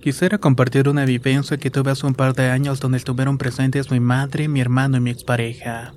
Quisiera 0.00 0.38
compartir 0.38 0.88
una 0.88 1.04
vivencia 1.04 1.58
que 1.58 1.70
tuve 1.70 1.90
hace 1.90 2.06
un 2.06 2.14
par 2.14 2.34
de 2.34 2.48
años 2.48 2.80
donde 2.80 2.96
estuvieron 2.96 3.36
presentes 3.36 3.90
mi 3.90 4.00
madre, 4.00 4.48
mi 4.48 4.62
hermano 4.62 4.96
y 4.96 5.00
mi 5.00 5.10
expareja. 5.10 5.92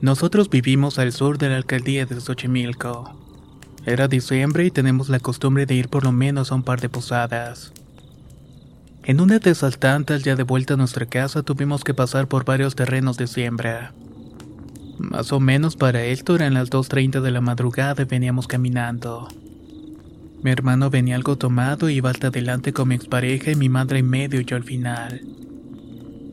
Nosotros 0.00 0.50
vivimos 0.50 0.98
al 0.98 1.12
sur 1.12 1.38
de 1.38 1.50
la 1.50 1.56
alcaldía 1.56 2.04
de 2.04 2.20
Xochimilco. 2.20 3.16
Era 3.86 4.08
diciembre 4.08 4.66
y 4.66 4.72
tenemos 4.72 5.08
la 5.08 5.20
costumbre 5.20 5.66
de 5.66 5.76
ir 5.76 5.88
por 5.88 6.02
lo 6.02 6.10
menos 6.10 6.50
a 6.50 6.56
un 6.56 6.64
par 6.64 6.80
de 6.80 6.88
posadas. 6.88 7.72
En 9.04 9.20
una 9.20 9.38
de 9.38 9.50
esas 9.50 9.78
tantas, 9.78 10.24
ya 10.24 10.34
de 10.34 10.42
vuelta 10.42 10.74
a 10.74 10.76
nuestra 10.76 11.06
casa, 11.06 11.44
tuvimos 11.44 11.84
que 11.84 11.94
pasar 11.94 12.26
por 12.26 12.44
varios 12.44 12.74
terrenos 12.74 13.16
de 13.16 13.28
siembra. 13.28 13.94
Más 14.98 15.30
o 15.30 15.38
menos 15.38 15.76
para 15.76 16.02
esto 16.02 16.34
eran 16.34 16.54
las 16.54 16.70
2.30 16.70 17.20
de 17.20 17.30
la 17.30 17.40
madrugada 17.40 18.04
veníamos 18.04 18.48
caminando. 18.48 19.28
Mi 20.42 20.50
hermano 20.50 20.88
venía 20.88 21.16
algo 21.16 21.36
tomado 21.36 21.90
y 21.90 21.94
iba 21.94 22.10
hasta 22.10 22.28
adelante 22.28 22.72
con 22.72 22.88
mi 22.88 22.94
expareja 22.94 23.50
y 23.50 23.56
mi 23.56 23.68
madre 23.68 23.98
en 23.98 24.08
medio 24.08 24.40
y 24.40 24.44
yo 24.44 24.56
al 24.56 24.62
final. 24.62 25.20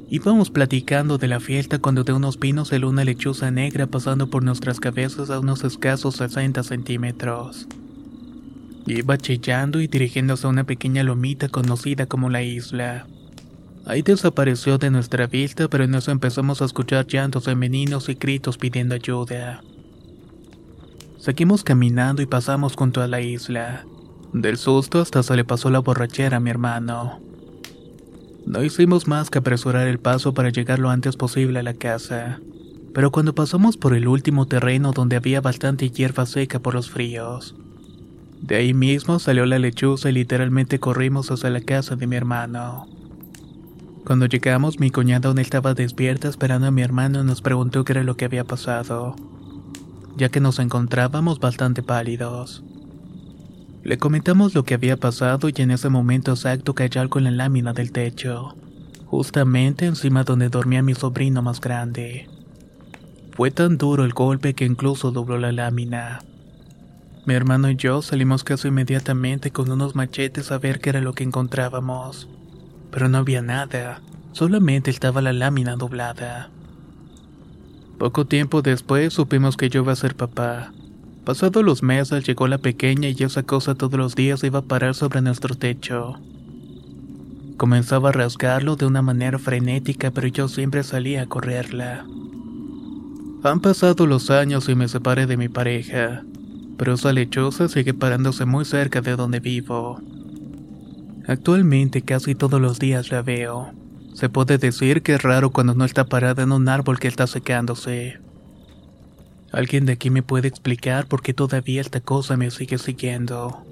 Íbamos 0.07 0.51
platicando 0.51 1.17
de 1.17 1.27
la 1.27 1.39
fiesta 1.39 1.79
cuando 1.79 2.03
de 2.03 2.13
unos 2.13 2.37
pinos 2.37 2.67
salió 2.67 2.87
una 2.89 3.03
lechuza 3.03 3.49
negra 3.49 3.87
pasando 3.87 4.29
por 4.29 4.43
nuestras 4.43 4.79
cabezas 4.79 5.31
a 5.31 5.39
unos 5.39 5.63
escasos 5.63 6.17
60 6.17 6.61
centímetros. 6.61 7.67
Iba 8.85 9.17
chillando 9.17 9.81
y 9.81 9.87
dirigiéndose 9.87 10.45
a 10.45 10.51
una 10.51 10.63
pequeña 10.63 11.03
lomita 11.03 11.49
conocida 11.49 12.05
como 12.05 12.29
la 12.29 12.43
isla. 12.43 13.07
Ahí 13.87 14.03
desapareció 14.03 14.77
de 14.77 14.91
nuestra 14.91 15.25
vista, 15.25 15.67
pero 15.67 15.83
en 15.83 15.95
eso 15.95 16.11
empezamos 16.11 16.61
a 16.61 16.65
escuchar 16.65 17.07
llantos 17.07 17.45
femeninos 17.45 18.07
y 18.09 18.13
gritos 18.13 18.59
pidiendo 18.59 18.93
ayuda. 18.93 19.63
Seguimos 21.17 21.63
caminando 21.63 22.21
y 22.21 22.27
pasamos 22.27 22.75
junto 22.75 23.01
a 23.01 23.07
la 23.07 23.21
isla. 23.21 23.85
Del 24.35 24.57
susto 24.57 24.99
hasta 24.99 25.23
se 25.23 25.33
le 25.37 25.45
pasó 25.45 25.69
la 25.69 25.79
borrachera 25.79 26.37
a 26.37 26.39
mi 26.41 26.49
hermano. 26.49 27.21
No 28.45 28.65
hicimos 28.65 29.07
más 29.07 29.29
que 29.29 29.37
apresurar 29.37 29.87
el 29.87 29.97
paso 29.97 30.33
para 30.33 30.49
llegar 30.49 30.77
lo 30.77 30.89
antes 30.89 31.15
posible 31.15 31.59
a 31.59 31.63
la 31.63 31.73
casa. 31.73 32.41
Pero 32.93 33.11
cuando 33.11 33.33
pasamos 33.33 33.77
por 33.77 33.95
el 33.95 34.09
último 34.09 34.45
terreno 34.45 34.91
donde 34.91 35.15
había 35.15 35.39
bastante 35.39 35.89
hierba 35.89 36.25
seca 36.25 36.59
por 36.59 36.73
los 36.73 36.89
fríos, 36.89 37.55
de 38.41 38.57
ahí 38.57 38.73
mismo 38.73 39.19
salió 39.19 39.45
la 39.45 39.57
lechuza 39.57 40.09
y 40.09 40.11
literalmente 40.11 40.81
corrimos 40.81 41.31
hacia 41.31 41.49
la 41.49 41.61
casa 41.61 41.95
de 41.95 42.05
mi 42.05 42.17
hermano. 42.17 42.89
Cuando 44.05 44.25
llegamos, 44.25 44.81
mi 44.81 44.89
cuñada 44.89 45.29
aún 45.29 45.39
estaba 45.39 45.73
despierta 45.73 46.27
esperando 46.27 46.67
a 46.67 46.71
mi 46.71 46.81
hermano 46.81 47.21
y 47.21 47.25
nos 47.25 47.41
preguntó 47.41 47.85
qué 47.85 47.93
era 47.93 48.03
lo 48.03 48.17
que 48.17 48.25
había 48.25 48.43
pasado, 48.43 49.15
ya 50.17 50.27
que 50.27 50.41
nos 50.41 50.59
encontrábamos 50.59 51.39
bastante 51.39 51.81
pálidos. 51.83 52.65
Le 53.85 53.99
comentamos 53.99 54.55
lo 54.55 54.63
que 54.63 54.73
había 54.73 54.97
pasado 54.97 55.47
y 55.47 55.61
en 55.61 55.69
ese 55.69 55.89
momento 55.89 56.31
exacto 56.31 56.73
cayó 56.73 57.01
algo 57.01 57.19
en 57.19 57.25
la 57.25 57.31
lámina 57.31 57.71
del 57.71 57.91
techo, 57.91 58.55
justamente 59.05 59.85
encima 59.85 60.23
donde 60.23 60.49
dormía 60.49 60.81
mi 60.81 60.95
sobrino 60.95 61.43
más 61.43 61.61
grande. 61.61 62.27
Fue 63.33 63.51
tan 63.51 63.77
duro 63.77 64.03
el 64.03 64.13
golpe 64.13 64.55
que 64.55 64.65
incluso 64.65 65.11
dobló 65.11 65.37
la 65.37 65.51
lámina. 65.51 66.23
Mi 67.27 67.35
hermano 67.35 67.69
y 67.69 67.75
yo 67.75 68.01
salimos 68.01 68.43
casi 68.43 68.69
inmediatamente 68.69 69.51
con 69.51 69.69
unos 69.69 69.93
machetes 69.93 70.51
a 70.51 70.57
ver 70.57 70.79
qué 70.79 70.89
era 70.89 71.01
lo 71.01 71.13
que 71.13 71.23
encontrábamos. 71.23 72.27
Pero 72.89 73.07
no 73.07 73.19
había 73.19 73.43
nada, 73.43 74.01
solamente 74.31 74.89
estaba 74.89 75.21
la 75.21 75.31
lámina 75.31 75.75
doblada. 75.75 76.49
Poco 77.99 78.25
tiempo 78.25 78.63
después 78.63 79.13
supimos 79.13 79.55
que 79.55 79.69
yo 79.69 79.83
iba 79.83 79.93
a 79.93 79.95
ser 79.95 80.15
papá. 80.15 80.71
Pasados 81.25 81.63
los 81.63 81.81
meses 81.81 82.23
llegó 82.23 82.47
la 82.47 82.59
pequeña 82.59 83.09
y 83.09 83.23
esa 83.23 83.41
cosa 83.41 83.73
todos 83.73 83.99
los 83.99 84.13
días 84.13 84.43
iba 84.43 84.59
a 84.59 84.65
parar 84.65 84.93
sobre 84.93 85.21
nuestro 85.21 85.55
techo. 85.55 86.19
Comenzaba 87.57 88.09
a 88.09 88.11
rasgarlo 88.11 88.75
de 88.75 88.85
una 88.85 89.01
manera 89.01 89.39
frenética, 89.39 90.11
pero 90.11 90.27
yo 90.27 90.47
siempre 90.47 90.83
salía 90.83 91.23
a 91.23 91.25
correrla. 91.25 92.05
Han 93.43 93.59
pasado 93.59 94.05
los 94.05 94.29
años 94.29 94.69
y 94.69 94.75
me 94.75 94.87
separé 94.87 95.25
de 95.25 95.35
mi 95.35 95.49
pareja, 95.49 96.23
pero 96.77 96.93
esa 96.93 97.11
lechosa 97.11 97.69
sigue 97.69 97.95
parándose 97.95 98.45
muy 98.45 98.63
cerca 98.63 99.01
de 99.01 99.15
donde 99.15 99.39
vivo. 99.39 99.99
Actualmente 101.27 102.03
casi 102.03 102.35
todos 102.35 102.61
los 102.61 102.77
días 102.77 103.09
la 103.09 103.23
veo. 103.23 103.71
Se 104.13 104.29
puede 104.29 104.59
decir 104.59 105.01
que 105.01 105.15
es 105.15 105.23
raro 105.23 105.49
cuando 105.49 105.73
no 105.73 105.85
está 105.85 106.05
parada 106.05 106.43
en 106.43 106.51
un 106.51 106.69
árbol 106.69 106.99
que 106.99 107.07
está 107.07 107.25
secándose. 107.25 108.19
¿Alguien 109.55 109.85
de 109.85 109.93
aquí 109.93 110.09
me 110.09 110.21
puede 110.21 110.49
explicar 110.49 111.07
por 111.07 111.21
qué 111.21 111.33
todavía 111.33 111.79
esta 111.79 112.01
cosa 112.01 112.35
me 112.35 112.51
sigue 112.51 112.77
siguiendo? 112.77 113.63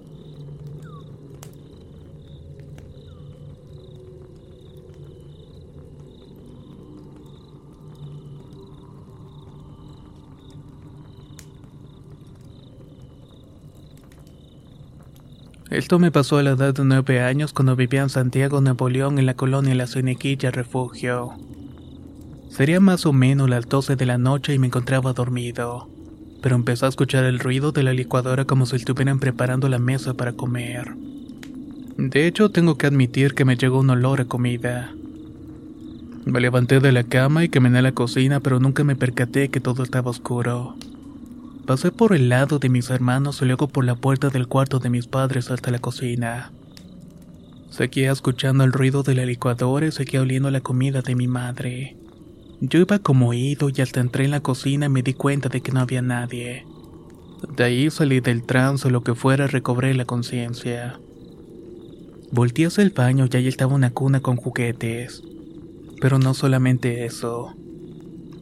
Esto 15.70 16.00
me 16.00 16.12
pasó 16.12 16.38
a 16.38 16.44
la 16.44 16.52
edad 16.52 16.74
de 16.74 16.86
nueve 16.86 17.22
años 17.22 17.52
cuando 17.52 17.76
vivía 17.76 18.04
en 18.04 18.10
Santiago, 18.10 18.62
Nuevo 18.62 18.88
León, 18.88 19.20
en 19.20 19.26
la 19.26 19.34
colonia 19.34 19.76
La 19.76 19.88
Cinequilla 19.88 20.50
Refugio. 20.50 21.34
Sería 22.53 22.80
más 22.80 23.08
o 23.08 23.14
menos 23.14 23.50
las 23.50 23.68
12 23.68 23.96
de 23.96 24.06
la 24.06 24.19
noche 24.19 24.53
y 24.53 24.59
me 24.59 24.68
encontraba 24.68 25.14
dormido, 25.14 25.90
pero 26.40 26.56
empecé 26.56 26.86
a 26.86 26.90
escuchar 26.90 27.24
el 27.24 27.40
ruido 27.40 27.72
de 27.72 27.81
la 27.81 27.94
licuadora 27.94 28.46
como 28.46 28.68
si 28.68 28.75
estuvieran 28.75 29.18
preparando 29.18 29.69
la 29.69 29.80
mesa 29.80 30.14
para 30.14 30.34
comer. 30.34 30.94
De 31.97 32.28
hecho, 32.28 32.52
tengo 32.52 32.78
que 32.78 32.86
admitir 32.86 33.34
que 33.34 33.44
me 33.44 33.58
llegó 33.58 33.80
un 33.80 33.90
olor 33.90 34.22
a 34.22 34.25
comida. 34.25 34.94
Me 36.25 36.40
levanté 36.41 36.80
de 36.80 36.91
la 36.91 37.03
cama 37.03 37.44
y 37.44 37.50
caminé 37.50 37.80
a 37.80 37.81
la 37.81 37.94
cocina, 37.94 38.40
pero 38.40 38.59
nunca 38.59 38.84
me 38.84 38.96
percaté 38.96 39.50
que 39.50 39.59
todo 39.59 39.81
estaba 39.81 40.12
oscuro. 40.12 40.75
Pasé 41.66 41.90
por 41.90 42.14
el 42.14 42.30
lado 42.30 42.59
de 42.59 42.70
mis 42.70 42.91
hermanos 42.91 43.41
y 43.41 43.46
luego 43.46 43.68
por 43.68 43.84
la 43.84 43.96
puerta 43.96 44.30
del 44.30 44.47
cuarto 44.47 44.78
de 44.78 44.91
mis 44.91 45.08
padres 45.08 45.50
hasta 45.50 45.72
la 45.72 45.80
cocina. 45.80 46.52
Seguía 47.72 48.12
escuchando 48.12 48.64
el 48.64 48.74
ruido 48.74 49.02
de 49.02 49.16
la 49.16 49.25
licuadora 49.25 49.88
y 49.88 49.91
seguía 49.91 50.22
oliendo 50.22 50.52
la 50.52 50.62
comida 50.62 51.02
de 51.02 51.16
mi 51.16 51.28
madre. 51.28 51.97
Yo 52.66 52.79
iba 52.79 52.97
como 53.00 53.28
oído 53.28 53.68
y 53.75 53.81
hasta 53.81 54.00
entré 54.00 54.23
en 54.23 54.32
la 54.32 54.40
cocina 54.40 54.88
me 54.88 55.03
di 55.03 55.14
cuenta 55.14 55.49
de 55.49 55.59
que 55.59 55.73
no 55.73 55.82
había 55.82 56.02
nadie. 56.02 56.66
De 57.58 57.64
ahí 57.66 57.91
salí 57.91 58.22
del 58.22 58.43
trance 58.43 58.88
o 58.88 58.90
lo 58.90 59.03
que 59.03 59.16
fuera 59.16 59.47
recobré 59.47 59.93
la 59.93 60.05
conciencia. 60.05 60.97
Volté 62.32 62.66
hacia 62.66 62.84
el 62.84 62.91
baño 62.91 63.28
y 63.29 63.35
ahí 63.35 63.49
estaba 63.49 63.76
una 63.76 63.91
cuna 63.91 64.22
con 64.22 64.38
juguetes. 64.38 65.23
Pero 65.99 66.20
no 66.20 66.34
solamente 66.34 67.03
eso. 67.03 67.53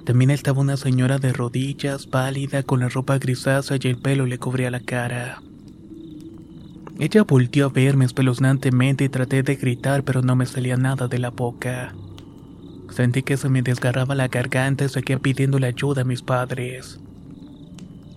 También 0.05 0.29
estaba 0.29 0.61
una 0.61 0.77
señora 0.77 1.17
de 1.17 1.33
rodillas, 1.33 2.05
pálida, 2.05 2.61
con 2.61 2.81
la 2.81 2.89
ropa 2.89 3.17
grisácea 3.17 3.79
y 3.81 3.87
el 3.87 3.97
pelo 3.97 4.27
le 4.27 4.37
cubría 4.37 4.69
la 4.69 4.81
cara. 4.81 5.41
Ella 6.99 7.23
volteó 7.23 7.65
a 7.65 7.69
verme 7.69 8.05
espeluznantemente 8.05 9.03
y 9.03 9.09
traté 9.09 9.41
de 9.41 9.55
gritar, 9.55 10.03
pero 10.03 10.21
no 10.21 10.35
me 10.35 10.45
salía 10.45 10.77
nada 10.77 11.07
de 11.07 11.17
la 11.17 11.31
boca. 11.31 11.95
Sentí 12.91 13.23
que 13.23 13.37
se 13.37 13.49
me 13.49 13.61
desgarraba 13.61 14.15
la 14.15 14.27
garganta 14.27 14.85
y 14.85 14.89
seguía 14.89 15.17
pidiéndole 15.17 15.67
ayuda 15.67 16.01
a 16.01 16.05
mis 16.05 16.21
padres. 16.21 16.99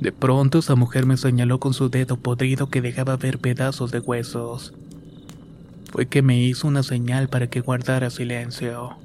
De 0.00 0.12
pronto 0.12 0.58
esa 0.58 0.74
mujer 0.74 1.06
me 1.06 1.16
señaló 1.16 1.60
con 1.60 1.72
su 1.72 1.88
dedo 1.88 2.16
podrido 2.16 2.68
que 2.68 2.82
dejaba 2.82 3.16
ver 3.16 3.38
pedazos 3.38 3.90
de 3.92 4.00
huesos. 4.00 4.74
Fue 5.92 6.06
que 6.06 6.22
me 6.22 6.42
hizo 6.42 6.66
una 6.66 6.82
señal 6.82 7.28
para 7.28 7.46
que 7.46 7.60
guardara 7.60 8.10
silencio. 8.10 8.96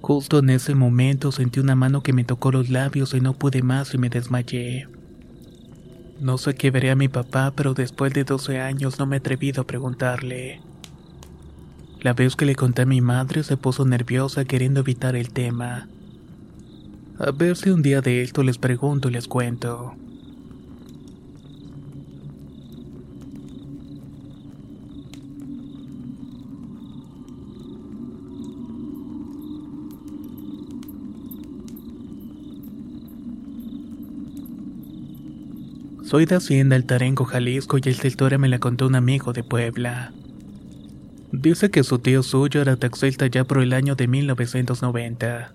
Justo 0.00 0.38
en 0.38 0.50
ese 0.50 0.74
momento 0.74 1.30
sentí 1.30 1.60
una 1.60 1.74
mano 1.74 2.02
que 2.02 2.14
me 2.14 2.24
tocó 2.24 2.50
los 2.50 2.70
labios 2.70 3.12
y 3.12 3.20
no 3.20 3.34
pude 3.34 3.62
más 3.62 3.92
y 3.92 3.98
me 3.98 4.08
desmayé. 4.08 4.88
No 6.20 6.38
sé 6.38 6.54
qué 6.54 6.70
veré 6.70 6.90
a 6.90 6.96
mi 6.96 7.08
papá, 7.08 7.52
pero 7.54 7.74
después 7.74 8.12
de 8.14 8.24
12 8.24 8.60
años 8.60 8.98
no 8.98 9.06
me 9.06 9.16
he 9.16 9.18
atrevido 9.18 9.62
a 9.62 9.66
preguntarle. 9.66 10.60
La 12.00 12.12
vez 12.12 12.36
que 12.36 12.44
le 12.44 12.54
conté 12.54 12.82
a 12.82 12.86
mi 12.86 13.00
madre 13.00 13.42
se 13.42 13.56
puso 13.56 13.84
nerviosa 13.84 14.44
queriendo 14.44 14.80
evitar 14.80 15.16
el 15.16 15.30
tema. 15.30 15.88
A 17.18 17.32
ver 17.32 17.56
si 17.56 17.70
un 17.70 17.82
día 17.82 18.00
de 18.00 18.22
esto 18.22 18.44
les 18.44 18.56
pregunto 18.56 19.08
y 19.08 19.12
les 19.12 19.26
cuento. 19.26 19.94
Soy 36.04 36.26
de 36.26 36.36
Hacienda 36.36 36.76
El 36.76 36.86
Tarengo, 36.86 37.24
Jalisco 37.24 37.76
y 37.76 37.82
esta 37.84 38.06
historia 38.06 38.38
me 38.38 38.48
la 38.48 38.60
contó 38.60 38.86
un 38.86 38.94
amigo 38.94 39.32
de 39.32 39.42
Puebla. 39.42 40.12
Dice 41.40 41.70
que 41.70 41.84
su 41.84 42.00
tío 42.00 42.24
suyo 42.24 42.60
era 42.60 42.74
taxista 42.74 43.28
ya 43.28 43.44
por 43.44 43.62
el 43.62 43.72
año 43.72 43.94
de 43.94 44.08
1990. 44.08 45.54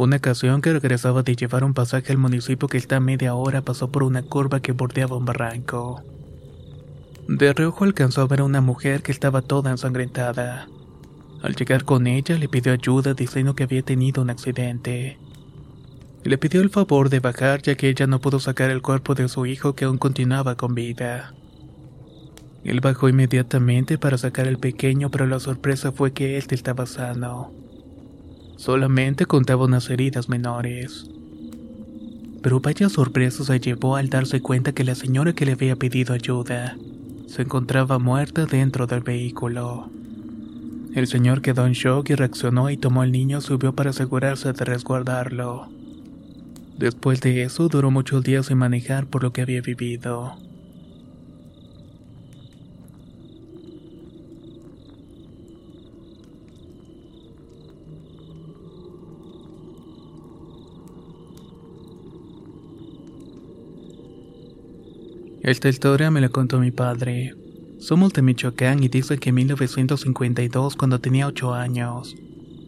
Una 0.00 0.16
ocasión 0.16 0.60
que 0.60 0.72
regresaba 0.72 1.22
de 1.22 1.36
llevar 1.36 1.62
un 1.62 1.74
pasaje 1.74 2.10
al 2.10 2.18
municipio 2.18 2.66
que 2.66 2.78
está 2.78 2.96
a 2.96 3.00
media 3.00 3.36
hora 3.36 3.62
pasó 3.62 3.92
por 3.92 4.02
una 4.02 4.22
curva 4.22 4.58
que 4.58 4.72
bordeaba 4.72 5.16
un 5.16 5.24
barranco. 5.24 6.02
De 7.28 7.52
reojo 7.52 7.84
alcanzó 7.84 8.22
a 8.22 8.26
ver 8.26 8.40
a 8.40 8.44
una 8.44 8.60
mujer 8.60 9.04
que 9.04 9.12
estaba 9.12 9.42
toda 9.42 9.70
ensangrentada. 9.70 10.66
Al 11.40 11.54
llegar 11.54 11.84
con 11.84 12.08
ella 12.08 12.36
le 12.36 12.48
pidió 12.48 12.72
ayuda 12.72 13.14
diciendo 13.14 13.54
que 13.54 13.62
había 13.62 13.82
tenido 13.82 14.22
un 14.22 14.30
accidente. 14.30 15.20
Le 16.24 16.36
pidió 16.36 16.62
el 16.62 16.70
favor 16.70 17.10
de 17.10 17.20
bajar 17.20 17.62
ya 17.62 17.76
que 17.76 17.88
ella 17.88 18.08
no 18.08 18.20
pudo 18.20 18.40
sacar 18.40 18.70
el 18.70 18.82
cuerpo 18.82 19.14
de 19.14 19.28
su 19.28 19.46
hijo 19.46 19.76
que 19.76 19.84
aún 19.84 19.98
continuaba 19.98 20.56
con 20.56 20.74
vida. 20.74 21.32
Él 22.64 22.80
bajó 22.80 23.08
inmediatamente 23.08 23.96
para 23.96 24.18
sacar 24.18 24.46
al 24.46 24.58
pequeño, 24.58 25.10
pero 25.10 25.26
la 25.26 25.40
sorpresa 25.40 25.92
fue 25.92 26.12
que 26.12 26.36
él 26.36 26.44
estaba 26.50 26.86
sano. 26.86 27.52
Solamente 28.56 29.24
contaba 29.24 29.64
unas 29.64 29.88
heridas 29.88 30.28
menores. 30.28 31.06
Pero 32.42 32.60
vaya 32.60 32.88
sorpresa 32.88 33.44
se 33.44 33.60
llevó 33.60 33.96
al 33.96 34.10
darse 34.10 34.40
cuenta 34.40 34.72
que 34.72 34.84
la 34.84 34.94
señora 34.94 35.32
que 35.32 35.46
le 35.46 35.52
había 35.52 35.76
pedido 35.76 36.14
ayuda 36.14 36.76
se 37.26 37.42
encontraba 37.42 37.98
muerta 37.98 38.44
dentro 38.44 38.86
del 38.86 39.00
vehículo. 39.00 39.90
El 40.94 41.06
señor 41.06 41.40
quedó 41.40 41.66
en 41.66 41.72
shock 41.72 42.10
y 42.10 42.14
reaccionó 42.16 42.68
y 42.68 42.76
tomó 42.76 43.02
al 43.02 43.12
niño 43.12 43.38
y 43.38 43.42
subió 43.42 43.74
para 43.74 43.90
asegurarse 43.90 44.52
de 44.52 44.64
resguardarlo. 44.64 45.68
Después 46.76 47.20
de 47.20 47.42
eso 47.42 47.68
duró 47.68 47.90
muchos 47.90 48.24
días 48.24 48.46
sin 48.46 48.58
manejar 48.58 49.06
por 49.06 49.22
lo 49.22 49.32
que 49.32 49.42
había 49.42 49.60
vivido. 49.60 50.36
Esta 65.50 65.68
historia 65.68 66.12
me 66.12 66.20
la 66.20 66.28
contó 66.28 66.60
mi 66.60 66.70
padre. 66.70 67.34
Somos 67.80 68.12
de 68.12 68.22
Michoacán 68.22 68.84
y 68.84 68.88
dice 68.88 69.18
que 69.18 69.30
en 69.30 69.34
1952, 69.34 70.76
cuando 70.76 71.00
tenía 71.00 71.26
8 71.26 71.54
años, 71.54 72.14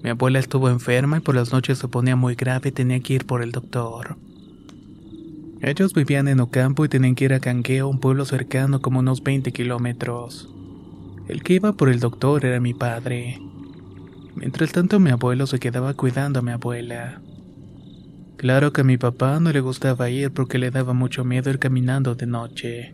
mi 0.02 0.10
abuela 0.10 0.40
estuvo 0.40 0.68
enferma 0.68 1.18
y 1.18 1.20
por 1.20 1.36
las 1.36 1.52
noches 1.52 1.78
se 1.78 1.86
ponía 1.86 2.16
muy 2.16 2.34
grave 2.34 2.70
y 2.70 2.72
tenía 2.72 2.98
que 2.98 3.14
ir 3.14 3.24
por 3.24 3.40
el 3.40 3.52
doctor. 3.52 4.16
Ellos 5.60 5.94
vivían 5.94 6.26
en 6.26 6.40
Ocampo 6.40 6.84
y 6.84 6.88
tenían 6.88 7.14
que 7.14 7.26
ir 7.26 7.34
a 7.34 7.38
Canqueo, 7.38 7.86
un 7.86 8.00
pueblo 8.00 8.24
cercano 8.24 8.82
como 8.82 8.98
unos 8.98 9.22
20 9.22 9.52
kilómetros. 9.52 10.52
El 11.28 11.44
que 11.44 11.54
iba 11.54 11.74
por 11.74 11.88
el 11.88 12.00
doctor 12.00 12.44
era 12.44 12.58
mi 12.58 12.74
padre. 12.74 13.40
Mientras 14.34 14.72
tanto 14.72 14.98
mi 14.98 15.10
abuelo 15.10 15.46
se 15.46 15.60
quedaba 15.60 15.94
cuidando 15.94 16.40
a 16.40 16.42
mi 16.42 16.50
abuela. 16.50 17.22
Claro 18.42 18.72
que 18.72 18.80
a 18.80 18.84
mi 18.84 18.98
papá 18.98 19.38
no 19.38 19.52
le 19.52 19.60
gustaba 19.60 20.10
ir 20.10 20.32
porque 20.32 20.58
le 20.58 20.72
daba 20.72 20.94
mucho 20.94 21.24
miedo 21.24 21.48
ir 21.48 21.60
caminando 21.60 22.16
de 22.16 22.26
noche. 22.26 22.92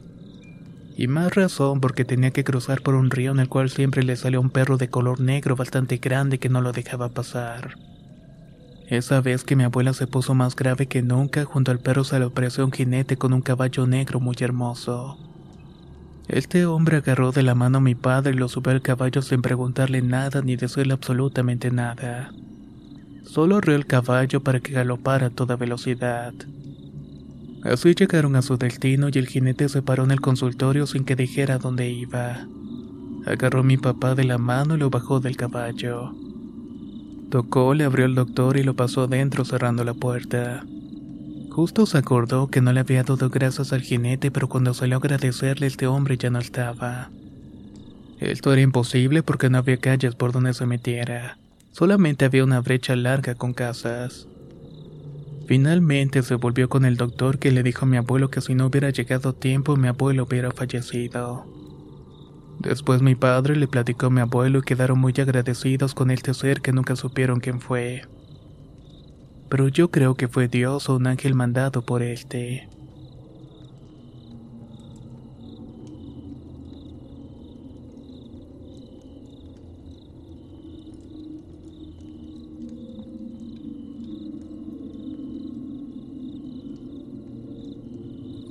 Y 0.94 1.06
más 1.06 1.34
razón 1.34 1.80
porque 1.80 2.04
tenía 2.04 2.32
que 2.32 2.44
cruzar 2.44 2.82
por 2.82 2.94
un 2.94 3.10
río 3.10 3.32
en 3.32 3.38
el 3.38 3.48
cual 3.48 3.70
siempre 3.70 4.02
le 4.02 4.16
salía 4.16 4.40
un 4.40 4.50
perro 4.50 4.76
de 4.76 4.90
color 4.90 5.20
negro 5.20 5.56
bastante 5.56 5.96
grande 5.96 6.38
que 6.38 6.50
no 6.50 6.60
lo 6.60 6.72
dejaba 6.72 7.08
pasar. 7.08 7.78
Esa 8.88 9.22
vez 9.22 9.42
que 9.42 9.56
mi 9.56 9.64
abuela 9.64 9.94
se 9.94 10.06
puso 10.06 10.34
más 10.34 10.54
grave 10.54 10.86
que 10.86 11.00
nunca, 11.00 11.46
junto 11.46 11.70
al 11.70 11.78
perro 11.78 12.04
se 12.04 12.18
le 12.18 12.26
ofreció 12.26 12.66
un 12.66 12.72
jinete 12.72 13.16
con 13.16 13.32
un 13.32 13.40
caballo 13.40 13.86
negro 13.86 14.20
muy 14.20 14.36
hermoso. 14.40 15.16
Este 16.28 16.66
hombre 16.66 16.98
agarró 16.98 17.32
de 17.32 17.42
la 17.42 17.54
mano 17.54 17.78
a 17.78 17.80
mi 17.80 17.94
padre 17.94 18.34
y 18.34 18.36
lo 18.36 18.48
subió 18.48 18.72
al 18.72 18.82
caballo 18.82 19.22
sin 19.22 19.40
preguntarle 19.40 20.02
nada 20.02 20.42
ni 20.42 20.56
decirle 20.56 20.92
absolutamente 20.92 21.70
nada. 21.70 22.32
Solo 23.28 23.58
arreó 23.58 23.76
el 23.76 23.84
caballo 23.84 24.42
para 24.42 24.58
que 24.60 24.72
galopara 24.72 25.26
a 25.26 25.30
toda 25.30 25.56
velocidad. 25.56 26.32
Así 27.62 27.94
llegaron 27.94 28.36
a 28.36 28.42
su 28.42 28.56
destino 28.56 29.10
y 29.12 29.19
el 29.19 29.26
jinete 29.26 29.69
se 29.69 29.82
paró 29.82 30.04
en 30.04 30.12
el 30.12 30.22
consultorio 30.22 30.86
sin 30.86 31.04
que 31.04 31.14
dijera 31.14 31.58
dónde 31.58 31.90
iba. 31.90 32.48
Agarró 33.26 33.60
a 33.60 33.64
mi 33.64 33.76
papá 33.76 34.14
de 34.14 34.25
la 34.25 34.38
mano 34.38 34.76
y 34.76 34.78
lo 34.78 34.88
bajó 34.88 35.20
del 35.20 35.36
caballo. 35.36 36.14
Tocó, 37.28 37.75
le 37.75 37.84
abrió 37.84 38.06
el 38.06 38.14
doctor 38.14 38.56
y 38.56 38.62
lo 38.62 38.75
pasó 38.75 39.02
adentro 39.02 39.44
cerrando 39.44 39.84
la 39.84 39.92
puerta. 39.92 40.64
Justo 41.50 41.84
se 41.84 41.98
acordó 41.98 42.48
que 42.48 42.62
no 42.62 42.72
le 42.72 42.81
había 42.81 43.02
dado 43.02 43.28
gracias 43.28 43.74
al 43.74 43.82
jinete, 43.82 44.31
pero 44.31 44.48
cuando 44.48 44.72
salió 44.72 44.96
a 44.96 45.00
agradecerle 45.00 45.66
este 45.66 45.86
hombre 45.86 46.16
ya 46.16 46.31
no 46.31 46.38
estaba. 46.38 47.10
Esto 48.20 48.54
era 48.54 48.62
imposible 48.62 49.22
porque 49.22 49.50
no 49.50 49.58
había 49.58 49.76
calles 49.76 50.14
por 50.14 50.32
donde 50.32 50.54
se 50.54 50.64
metiera. 50.64 51.36
Solamente 51.70 52.25
había 52.25 52.44
una 52.44 52.61
brecha 52.61 52.97
larga 52.97 53.35
con 53.35 53.55
casas. 53.55 54.29
Finalmente 55.47 56.23
se 56.23 56.35
volvió 56.35 56.69
con 56.69 56.85
el 56.85 56.97
doctor 56.97 57.38
que 57.38 57.53
le 57.53 57.62
dijo 57.62 57.85
a 57.85 57.88
mi 57.88 57.97
abuelo 57.97 58.31
que 58.31 58.41
si 58.41 58.55
no 58.55 58.67
hubiera 58.67 58.91
llegado 58.91 59.35
tiempo 59.35 59.76
mi 59.76 59.88
abuelo 59.88 60.25
hubiera 60.25 60.50
fallecido. 60.50 61.47
Después 62.59 63.03
mi 63.03 63.15
padre 63.15 63.56
le 63.56 63.69
platicó 63.69 64.06
a 64.06 64.11
mi 64.11 64.20
abuelo 64.20 64.59
y 64.59 64.62
quedaron 64.62 64.99
muy 64.99 65.15
agradecidos 65.17 65.94
con 65.94 66.11
este 66.11 66.35
ser 66.35 66.61
que 66.61 66.73
nunca 66.73 66.97
supieron 66.97 67.41
quién 67.41 67.61
fue. 67.61 68.03
Pero 69.49 69.69
yo 69.69 69.91
creo 69.91 70.17
que 70.17 70.29
fue 70.29 70.49
Dios 70.49 70.88
o 70.88 70.97
un 70.97 71.06
ángel 71.06 71.34
mandado 71.34 71.82
por 71.82 72.03
este. 72.03 72.69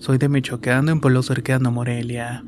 Soy 0.08 0.20
de 0.20 0.30
Michoacán, 0.30 0.88
en 0.88 1.02
pueblo 1.02 1.22
cercano 1.22 1.70
Morelia. 1.70 2.42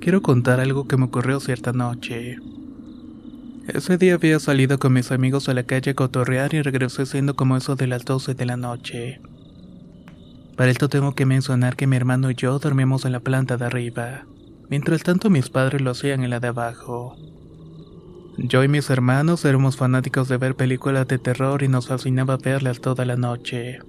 Quiero 0.00 0.22
contar 0.22 0.60
algo 0.60 0.86
que 0.86 0.96
me 0.96 1.06
ocurrió 1.06 1.40
cierta 1.40 1.72
noche. 1.72 2.38
Ese 3.66 3.98
día 3.98 4.14
había 4.14 4.38
salido 4.38 4.78
con 4.78 4.92
mis 4.92 5.10
amigos 5.10 5.48
a 5.48 5.54
la 5.54 5.64
calle 5.64 5.90
a 5.90 5.94
cotorrear 5.94 6.54
y 6.54 6.62
regresé 6.62 7.06
siendo 7.06 7.34
como 7.34 7.56
eso 7.56 7.74
de 7.74 7.88
las 7.88 8.04
12 8.04 8.34
de 8.34 8.46
la 8.46 8.56
noche. 8.56 9.20
Para 10.56 10.70
esto 10.70 10.88
tengo 10.88 11.16
que 11.16 11.26
mencionar 11.26 11.74
que 11.74 11.88
mi 11.88 11.96
hermano 11.96 12.30
y 12.30 12.36
yo 12.36 12.56
dormíamos 12.60 13.04
en 13.04 13.10
la 13.10 13.20
planta 13.20 13.56
de 13.56 13.64
arriba, 13.64 14.26
mientras 14.68 15.02
tanto 15.02 15.28
mis 15.28 15.50
padres 15.50 15.80
lo 15.80 15.90
hacían 15.90 16.22
en 16.22 16.30
la 16.30 16.38
de 16.38 16.46
abajo. 16.46 17.16
Yo 18.38 18.62
y 18.62 18.68
mis 18.68 18.90
hermanos 18.90 19.44
éramos 19.44 19.76
fanáticos 19.76 20.28
de 20.28 20.36
ver 20.36 20.54
películas 20.54 21.08
de 21.08 21.18
terror 21.18 21.64
y 21.64 21.68
nos 21.68 21.88
fascinaba 21.88 22.36
verlas 22.36 22.80
toda 22.80 23.04
la 23.04 23.16
noche. 23.16 23.80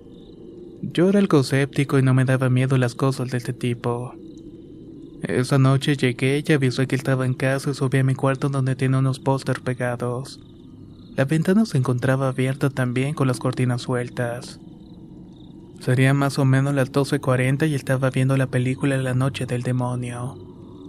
Yo 0.83 1.09
era 1.09 1.19
algo 1.19 1.41
escéptico 1.41 1.99
y 1.99 2.01
no 2.01 2.15
me 2.15 2.25
daba 2.25 2.49
miedo 2.49 2.75
las 2.77 2.95
cosas 2.95 3.29
de 3.29 3.37
este 3.37 3.53
tipo. 3.53 4.15
Esa 5.21 5.59
noche 5.59 5.95
llegué 5.95 6.43
y 6.45 6.51
avisé 6.51 6.87
que 6.87 6.95
estaba 6.95 7.27
en 7.27 7.35
casa 7.35 7.69
y 7.69 7.73
subí 7.75 7.99
a 7.99 8.03
mi 8.03 8.15
cuarto 8.15 8.49
donde 8.49 8.75
tiene 8.75 8.97
unos 8.97 9.19
pósters 9.19 9.59
pegados. 9.59 10.39
La 11.15 11.25
ventana 11.25 11.65
se 11.65 11.77
encontraba 11.77 12.29
abierta 12.29 12.71
también 12.71 13.13
con 13.13 13.27
las 13.27 13.37
cortinas 13.37 13.83
sueltas. 13.83 14.59
Sería 15.79 16.15
más 16.15 16.39
o 16.39 16.45
menos 16.45 16.73
las 16.73 16.91
12.40 16.91 17.69
y 17.69 17.75
estaba 17.75 18.09
viendo 18.09 18.35
la 18.35 18.47
película 18.47 18.97
La 18.97 19.13
Noche 19.13 19.45
del 19.45 19.61
Demonio. 19.61 20.35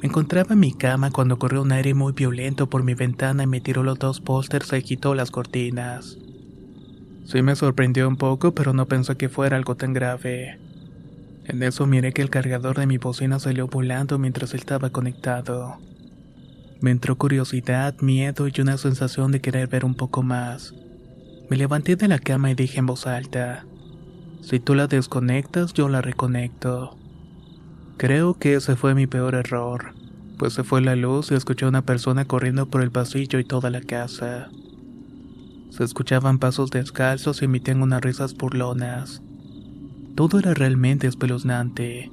Me 0.00 0.08
encontraba 0.08 0.54
en 0.54 0.60
mi 0.60 0.72
cama 0.72 1.10
cuando 1.10 1.38
corrió 1.38 1.60
un 1.60 1.72
aire 1.72 1.92
muy 1.92 2.12
violento 2.12 2.68
por 2.68 2.82
mi 2.82 2.94
ventana 2.94 3.42
y 3.42 3.46
me 3.46 3.60
tiró 3.60 3.82
los 3.82 3.98
dos 3.98 4.20
pósters 4.20 4.72
y 4.72 4.82
quitó 4.82 5.14
las 5.14 5.30
cortinas. 5.30 6.16
Sí 7.24 7.42
me 7.42 7.56
sorprendió 7.56 8.08
un 8.08 8.16
poco, 8.16 8.54
pero 8.54 8.72
no 8.72 8.86
pensé 8.86 9.16
que 9.16 9.28
fuera 9.28 9.56
algo 9.56 9.76
tan 9.76 9.92
grave. 9.92 10.58
En 11.44 11.62
eso 11.62 11.86
miré 11.86 12.12
que 12.12 12.22
el 12.22 12.30
cargador 12.30 12.78
de 12.78 12.86
mi 12.86 12.98
bocina 12.98 13.38
salió 13.38 13.66
volando 13.66 14.18
mientras 14.18 14.54
estaba 14.54 14.90
conectado. 14.90 15.78
Me 16.80 16.90
entró 16.90 17.16
curiosidad, 17.16 17.94
miedo 18.00 18.48
y 18.48 18.60
una 18.60 18.76
sensación 18.76 19.32
de 19.32 19.40
querer 19.40 19.68
ver 19.68 19.84
un 19.84 19.94
poco 19.94 20.22
más. 20.22 20.74
Me 21.48 21.56
levanté 21.56 21.96
de 21.96 22.08
la 22.08 22.18
cama 22.18 22.50
y 22.50 22.54
dije 22.54 22.78
en 22.78 22.86
voz 22.86 23.06
alta, 23.06 23.64
si 24.40 24.58
tú 24.58 24.74
la 24.74 24.88
desconectas, 24.88 25.72
yo 25.72 25.88
la 25.88 26.02
reconecto. 26.02 26.98
Creo 27.96 28.34
que 28.34 28.54
ese 28.54 28.74
fue 28.74 28.94
mi 28.94 29.06
peor 29.06 29.36
error, 29.36 29.94
pues 30.38 30.54
se 30.54 30.64
fue 30.64 30.80
la 30.80 30.96
luz 30.96 31.30
y 31.30 31.34
escuché 31.34 31.66
a 31.66 31.68
una 31.68 31.82
persona 31.82 32.24
corriendo 32.24 32.68
por 32.68 32.82
el 32.82 32.90
pasillo 32.90 33.38
y 33.38 33.44
toda 33.44 33.70
la 33.70 33.80
casa. 33.80 34.50
Se 35.72 35.84
escuchaban 35.84 36.38
pasos 36.38 36.70
descalzos 36.70 37.40
y 37.40 37.46
emitían 37.46 37.80
unas 37.80 38.02
risas 38.02 38.34
burlonas. 38.36 39.22
Todo 40.14 40.38
era 40.38 40.52
realmente 40.52 41.06
espeluznante. 41.06 42.10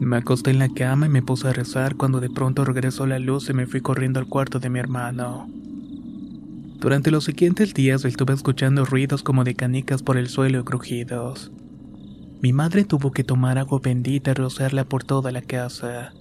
Me 0.00 0.16
acosté 0.16 0.50
en 0.50 0.58
la 0.58 0.68
cama 0.68 1.06
y 1.06 1.08
me 1.08 1.22
puse 1.22 1.46
a 1.46 1.52
rezar 1.52 1.94
cuando 1.94 2.18
de 2.18 2.30
pronto 2.30 2.64
regresó 2.64 3.06
la 3.06 3.20
luz 3.20 3.48
y 3.48 3.52
me 3.52 3.68
fui 3.68 3.80
corriendo 3.80 4.18
al 4.18 4.26
cuarto 4.26 4.58
de 4.58 4.70
mi 4.70 4.80
hermano. 4.80 5.48
Durante 6.80 7.12
los 7.12 7.22
siguientes 7.22 7.74
días 7.74 8.04
estuve 8.04 8.34
escuchando 8.34 8.84
ruidos 8.84 9.22
como 9.22 9.44
de 9.44 9.54
canicas 9.54 10.02
por 10.02 10.16
el 10.16 10.26
suelo 10.26 10.58
y 10.58 10.64
crujidos. 10.64 11.52
Mi 12.40 12.52
madre 12.52 12.82
tuvo 12.82 13.12
que 13.12 13.22
tomar 13.22 13.56
agua 13.56 13.78
bendita 13.80 14.32
y 14.32 14.34
rociarla 14.34 14.82
por 14.82 15.04
toda 15.04 15.30
la 15.30 15.42
casa. 15.42 16.12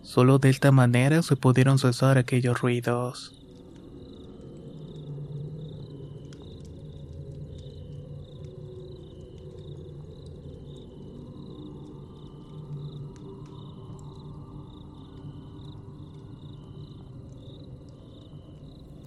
Solo 0.00 0.38
de 0.38 0.48
esta 0.48 0.72
manera 0.72 1.20
se 1.20 1.36
pudieron 1.36 1.78
cesar 1.78 2.16
aquellos 2.16 2.62
ruidos. 2.62 3.39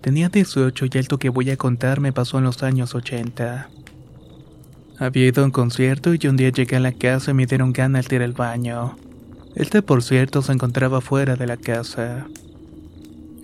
Tenía 0.04 0.28
18 0.28 0.88
y 0.92 0.98
esto 0.98 1.18
que 1.18 1.30
voy 1.30 1.50
a 1.50 1.56
contar 1.56 2.02
me 2.02 2.12
pasó 2.12 2.38
en 2.38 2.44
los 2.44 2.62
años 2.62 2.94
80. 2.94 3.70
Había 5.00 5.28
ido 5.28 5.42
a 5.42 5.46
un 5.46 5.52
concierto 5.52 6.14
y 6.14 6.28
un 6.28 6.36
día 6.36 6.50
llegué 6.50 6.76
a 6.76 6.82
la 6.82 6.92
casa 6.92 7.32
y 7.32 7.34
me 7.34 7.46
dieron 7.46 7.72
ganas 7.72 8.10
de 8.10 8.18
ir 8.18 8.22
al 8.22 8.34
baño. 8.34 8.98
Este, 9.56 9.82
por 9.82 10.04
cierto, 10.04 10.42
se 10.42 10.52
encontraba 10.52 11.00
fuera 11.00 11.38
de 11.38 11.48
la 11.48 11.56
casa. 11.56 12.28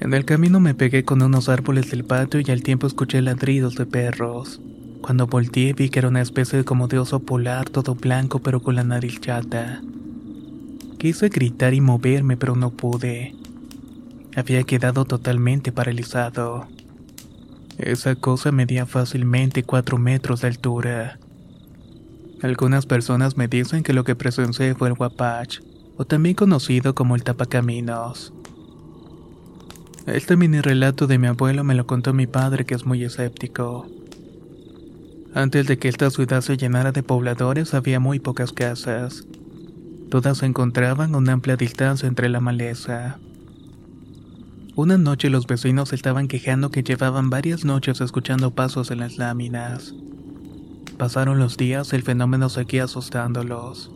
En 0.02 0.14
el 0.14 0.26
camino 0.26 0.60
me 0.60 0.76
pegué 0.76 1.06
con 1.06 1.22
unos 1.22 1.48
árboles 1.48 1.92
del 1.92 2.04
patio 2.04 2.42
y 2.46 2.52
al 2.52 2.62
tiempo 2.62 2.88
escuché 2.88 3.22
ladridos 3.22 3.76
de 3.76 3.86
perros. 3.86 4.60
Cuando 5.00 5.28
volteé 5.28 5.72
vi 5.72 5.88
que 5.88 6.00
era 6.00 6.10
una 6.10 6.22
especie 6.22 6.66
como 6.66 6.90
de 6.90 7.00
oso 7.00 7.22
polar 7.22 7.70
todo 7.70 7.96
blanco 7.96 8.40
pero 8.40 8.60
con 8.60 8.76
la 8.76 8.84
nariz 8.84 9.22
chata. 9.22 9.82
Quise 10.98 11.30
gritar 11.30 11.74
y 11.74 11.80
moverme 11.80 12.36
pero 12.36 12.58
no 12.58 12.72
pude. 12.72 13.39
Había 14.36 14.64
quedado 14.64 15.06
totalmente 15.06 15.72
paralizado. 15.72 16.68
Esa 17.78 18.16
cosa 18.16 18.52
medía 18.52 18.86
fácilmente 18.86 19.64
cuatro 19.64 19.98
metros 19.98 20.42
de 20.42 20.48
altura. 20.48 21.20
Algunas 22.42 22.86
personas 22.86 23.38
me 23.38 23.48
dicen 23.48 23.84
que 23.84 23.94
lo 23.94 24.04
que 24.04 24.16
presencié 24.16 24.76
fue 24.76 24.90
el 24.90 24.96
Wapach, 24.98 25.60
o 25.98 26.06
también 26.06 26.36
conocido 26.36 26.96
como 26.96 27.16
el 27.16 27.24
tapacaminos. 27.24 28.34
Este 30.06 30.38
mini 30.38 30.62
relato 30.62 31.08
de 31.08 31.18
mi 31.18 31.28
abuelo 31.28 31.64
me 31.64 31.76
lo 31.76 31.86
contó 31.86 32.14
mi 32.14 32.28
padre 32.28 32.66
que 32.66 32.76
es 32.76 32.86
muy 32.86 33.04
escéptico. 33.04 33.88
Antes 35.34 35.68
de 35.68 35.78
que 35.78 35.88
esta 35.88 36.10
ciudad 36.10 36.42
se 36.42 36.58
llenara 36.58 36.92
de 36.92 37.04
pobladores 37.04 37.74
había 37.74 38.00
muy 38.00 38.20
pocas 38.20 38.52
casas. 38.52 39.26
Todas 40.10 40.40
se 40.40 40.48
encontraban 40.48 41.14
a 41.14 41.18
una 41.18 41.34
amplia 41.34 41.56
distancia 41.56 42.08
entre 42.08 42.30
la 42.30 42.40
maleza. 42.40 43.20
Una 44.76 44.98
noche 44.98 45.30
los 45.30 45.48
vecinos 45.48 45.94
estaban 45.94 46.28
quejando 46.28 46.72
que 46.72 46.84
llevaban 46.84 47.30
varias 47.30 47.66
noches 47.66 48.02
escuchando 48.02 48.52
pasos 48.52 48.92
en 48.92 49.00
las 49.00 49.18
láminas. 49.18 49.94
Pasaron 50.98 51.40
los 51.40 51.58
días, 51.58 51.92
el 51.94 52.04
fenómeno 52.04 52.50
seguía 52.50 52.86
asustándolos. 52.86 53.92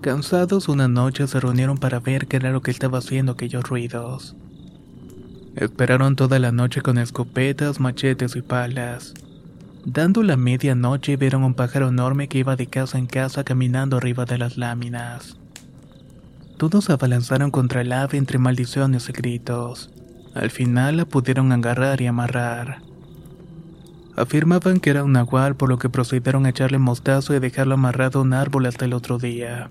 Cansados 0.00 0.68
una 0.68 0.88
noche 0.88 1.26
se 1.26 1.40
reunieron 1.40 1.78
para 1.78 2.00
ver 2.00 2.26
qué 2.26 2.36
era 2.36 2.50
lo 2.50 2.62
que 2.62 2.70
estaba 2.70 2.98
haciendo 2.98 3.32
aquellos 3.32 3.64
ruidos. 3.64 4.36
Esperaron 5.56 6.16
toda 6.16 6.38
la 6.38 6.52
noche 6.52 6.82
con 6.82 6.98
escopetas, 6.98 7.80
machetes 7.80 8.36
y 8.36 8.42
palas. 8.42 9.14
Dando 9.84 10.22
la 10.22 10.36
medianoche 10.36 11.16
vieron 11.16 11.44
un 11.44 11.54
pájaro 11.54 11.88
enorme 11.88 12.28
que 12.28 12.38
iba 12.38 12.56
de 12.56 12.66
casa 12.66 12.98
en 12.98 13.06
casa 13.06 13.44
caminando 13.44 13.96
arriba 13.96 14.24
de 14.24 14.38
las 14.38 14.58
láminas. 14.58 15.38
Todos 16.56 16.86
se 16.86 16.92
abalanzaron 16.92 17.50
contra 17.50 17.82
el 17.82 17.92
ave 17.92 18.16
entre 18.16 18.38
maldiciones 18.38 19.08
y 19.08 19.12
gritos. 19.12 19.90
Al 20.34 20.50
final 20.50 20.96
la 20.96 21.04
pudieron 21.04 21.52
agarrar 21.52 22.00
y 22.00 22.06
amarrar. 22.06 22.82
Afirmaban 24.16 24.80
que 24.80 24.90
era 24.90 25.04
un 25.04 25.12
nahual 25.12 25.56
por 25.56 25.68
lo 25.68 25.78
que 25.78 25.90
procedieron 25.90 26.46
a 26.46 26.50
echarle 26.50 26.78
mostazo 26.78 27.34
y 27.34 27.38
dejarlo 27.38 27.74
amarrado 27.74 28.20
a 28.20 28.22
un 28.22 28.32
árbol 28.32 28.64
hasta 28.64 28.86
el 28.86 28.94
otro 28.94 29.18
día. 29.18 29.68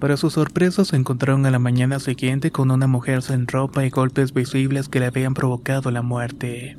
Para 0.00 0.16
su 0.16 0.30
sorpresa 0.30 0.84
se 0.84 0.96
encontraron 0.96 1.44
a 1.44 1.50
la 1.50 1.58
mañana 1.58 2.00
siguiente 2.00 2.50
con 2.50 2.70
una 2.70 2.86
mujer 2.86 3.22
sin 3.22 3.46
ropa 3.46 3.84
y 3.84 3.90
golpes 3.90 4.32
visibles 4.32 4.88
que 4.88 5.00
le 5.00 5.06
habían 5.06 5.34
provocado 5.34 5.90
la 5.90 6.02
muerte. 6.02 6.76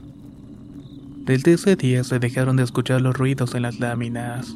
Desde 1.25 1.53
ese 1.53 1.75
día 1.75 2.03
se 2.03 2.19
dejaron 2.19 2.55
de 2.55 2.63
escuchar 2.63 3.01
los 3.01 3.15
ruidos 3.15 3.55
en 3.55 3.63
las 3.63 3.79
láminas. 3.79 4.55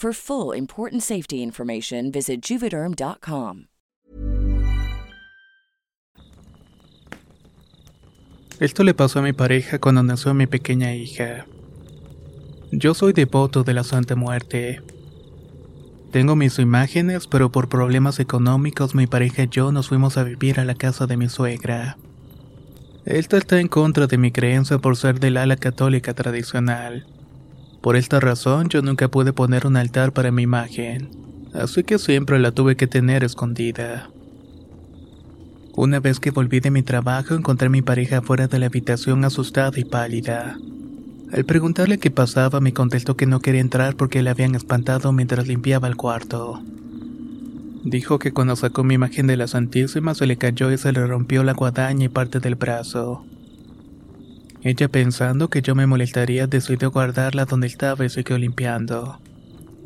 For 0.00 0.12
full 0.12 0.56
important 0.56 1.02
safety 1.02 1.42
information, 1.42 2.12
visit 2.12 2.40
juvederm.com. 2.40 3.66
Esto 8.60 8.84
le 8.84 8.94
pasó 8.94 9.18
a 9.18 9.22
mi 9.22 9.32
pareja 9.32 9.80
cuando 9.80 10.04
nació 10.04 10.34
mi 10.34 10.46
pequeña 10.46 10.94
hija. 10.94 11.46
Yo 12.70 12.94
soy 12.94 13.12
devoto 13.12 13.64
de 13.64 13.74
la 13.74 13.82
Santa 13.82 14.14
Muerte. 14.14 14.82
Tengo 16.12 16.36
mis 16.36 16.60
imágenes, 16.60 17.26
pero 17.26 17.50
por 17.50 17.68
problemas 17.68 18.20
económicos 18.20 18.94
mi 18.94 19.08
pareja 19.08 19.42
y 19.42 19.48
yo 19.48 19.72
nos 19.72 19.88
fuimos 19.88 20.16
a 20.16 20.22
vivir 20.22 20.60
a 20.60 20.64
la 20.64 20.76
casa 20.76 21.08
de 21.08 21.16
mi 21.16 21.28
suegra. 21.28 21.98
Esta 23.04 23.36
está 23.36 23.58
en 23.58 23.66
contra 23.66 24.06
de 24.06 24.16
mi 24.16 24.30
creencia 24.30 24.78
por 24.78 24.96
ser 24.96 25.18
del 25.18 25.38
ala 25.38 25.56
católica 25.56 26.14
tradicional. 26.14 27.04
Por 27.80 27.96
esta 27.96 28.20
razón 28.20 28.68
yo 28.68 28.82
nunca 28.82 29.08
pude 29.08 29.32
poner 29.32 29.66
un 29.66 29.76
altar 29.76 30.12
para 30.12 30.30
mi 30.30 30.42
imagen, 30.42 31.10
así 31.54 31.84
que 31.84 31.98
siempre 31.98 32.38
la 32.38 32.52
tuve 32.52 32.76
que 32.76 32.86
tener 32.86 33.24
escondida. 33.24 34.10
Una 35.74 36.00
vez 36.00 36.18
que 36.18 36.32
volví 36.32 36.58
de 36.58 36.72
mi 36.72 36.82
trabajo 36.82 37.34
encontré 37.34 37.68
a 37.68 37.70
mi 37.70 37.82
pareja 37.82 38.20
fuera 38.20 38.48
de 38.48 38.58
la 38.58 38.66
habitación 38.66 39.24
asustada 39.24 39.78
y 39.78 39.84
pálida. 39.84 40.58
Al 41.32 41.44
preguntarle 41.44 41.98
qué 41.98 42.10
pasaba, 42.10 42.58
me 42.58 42.72
contestó 42.72 43.16
que 43.16 43.26
no 43.26 43.38
quería 43.38 43.60
entrar 43.60 43.94
porque 43.94 44.22
le 44.22 44.30
habían 44.30 44.56
espantado 44.56 45.12
mientras 45.12 45.46
limpiaba 45.46 45.86
el 45.86 45.94
cuarto. 45.94 46.60
Dijo 47.84 48.18
que 48.18 48.32
cuando 48.32 48.56
sacó 48.56 48.82
mi 48.82 48.94
imagen 48.94 49.28
de 49.28 49.36
la 49.36 49.46
Santísima 49.46 50.16
se 50.16 50.26
le 50.26 50.36
cayó 50.36 50.72
y 50.72 50.78
se 50.78 50.90
le 50.90 51.06
rompió 51.06 51.44
la 51.44 51.52
guadaña 51.52 52.06
y 52.06 52.08
parte 52.08 52.40
del 52.40 52.56
brazo. 52.56 53.24
Ella 54.62 54.88
pensando 54.88 55.48
que 55.48 55.62
yo 55.62 55.74
me 55.74 55.86
molestaría 55.86 56.46
decidió 56.46 56.90
guardarla 56.90 57.44
donde 57.44 57.68
estaba 57.68 58.04
y 58.04 58.08
siguió 58.08 58.38
limpiando. 58.38 59.20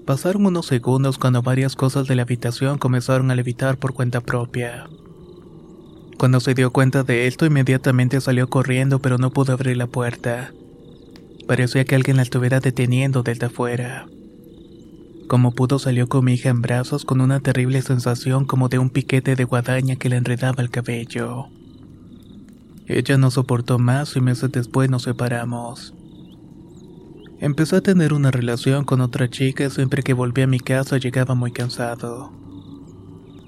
Pasaron 0.07 0.47
unos 0.47 0.67
segundos 0.67 1.19
cuando 1.19 1.43
varias 1.43 1.77
cosas 1.77 2.09
de 2.09 2.17
la 2.17 2.23
habitación 2.23 2.79
comenzaron 2.79 3.31
a 3.31 3.35
levitar 3.35 3.77
por 3.77 3.93
cuenta 3.93 4.21
propia. 4.21 4.89
Cuando 6.19 6.41
se 6.41 6.55
dio 6.55 6.73
cuenta 6.73 7.03
de 7.03 7.27
esto 7.27 7.47
inmediatamente 7.47 8.21
salió 8.21 8.49
corriendo 8.49 9.01
pero 9.01 9.19
no 9.19 9.31
pudo 9.31 9.53
abrir 9.53 9.77
la 9.77 9.87
puerta. 9.87 10.53
Parecía 11.47 11.85
que 11.85 11.95
alguien 11.95 12.17
la 12.17 12.23
estuviera 12.23 12.61
deteniendo 12.61 13.23
desde 13.23 13.47
afuera. 13.47 14.07
Como 15.29 15.53
pudo 15.53 15.79
salió 15.79 16.09
con 16.09 16.25
mi 16.25 16.35
hija 16.35 16.49
en 16.49 16.63
brazos 16.63 17.05
con 17.05 17.21
una 17.21 17.41
terrible 17.41 17.83
sensación 17.83 18.45
como 18.45 18.69
de 18.69 18.79
un 18.79 18.91
piquete 18.91 19.37
de 19.37 19.45
guadaña 19.45 19.97
que 19.97 20.09
le 20.09 20.17
enredaba 20.17 20.63
el 20.63 20.71
cabello. 20.71 21.49
Ella 22.99 23.17
no 23.17 23.31
soportó 23.31 23.79
más 23.79 24.17
y 24.17 24.21
meses 24.21 24.53
después 24.53 24.91
nos 24.91 25.05
separamos. 25.05 25.95
Empezó 27.39 27.77
a 27.77 27.81
tener 27.81 28.13
una 28.13 28.31
relación 28.31 28.85
con 28.85 29.01
otra 29.01 29.31
chica 29.31 29.65
y 29.65 29.71
siempre 29.71 30.03
que 30.03 30.13
volvía 30.13 30.45
a 30.45 30.49
mi 30.49 30.61
casa 30.61 30.99
llegaba 30.99 31.35
muy 31.35 31.53
cansado. 31.53 32.33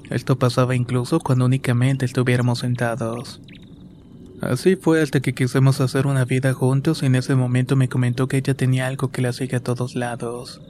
Esto 0.08 0.38
pasaba 0.38 0.74
incluso 0.74 1.20
cuando 1.20 1.44
únicamente 1.44 2.06
estuviéramos 2.06 2.60
sentados. 2.60 3.42
Así 4.40 4.76
fue 4.76 5.02
hasta 5.02 5.20
que 5.20 5.34
quisimos 5.34 5.80
hacer 5.80 6.06
una 6.06 6.24
vida 6.24 6.54
juntos 6.54 7.02
y 7.02 7.06
en 7.06 7.14
ese 7.14 7.34
momento 7.34 7.76
me 7.76 7.88
comentó 7.88 8.28
que 8.28 8.38
ella 8.38 8.54
tenía 8.54 8.86
algo 8.86 9.10
que 9.10 9.22
la 9.22 9.32
sigue 9.32 9.56
a 9.56 9.62
todos 9.62 9.94
lados. 9.94 10.62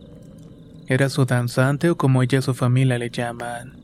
Era 0.89 1.09
su 1.09 1.25
danzante 1.25 1.91
o 1.91 1.97
como 1.97 2.23
ella 2.25 2.41
y 2.41 2.43
su 2.43 2.55
familia 2.55 2.99
le 2.99 3.11
llaman. 3.11 3.84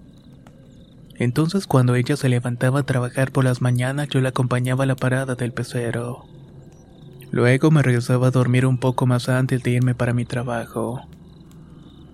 Entonces 1.21 1.67
cuando 1.67 1.97
ella 1.97 2.17
se 2.17 2.31
levantaba 2.31 2.81
a 2.81 2.87
trabajar 2.87 3.31
por 3.31 3.45
las 3.45 3.61
mañanas 3.61 4.09
yo 4.09 4.23
la 4.23 4.31
acompañaba 4.31 4.85
a 4.85 4.87
la 4.87 4.97
parada 4.97 5.35
del 5.35 5.53
pecero. 5.53 6.25
Luego 7.31 7.71
me 7.71 7.83
regresaba 7.83 8.29
a 8.29 8.31
dormir 8.31 8.65
un 8.65 8.79
poco 8.79 9.07
más 9.07 9.29
antes 9.29 9.63
de 9.63 9.73
irme 9.73 9.95
para 9.95 10.15
mi 10.15 10.25
trabajo. 10.25 11.03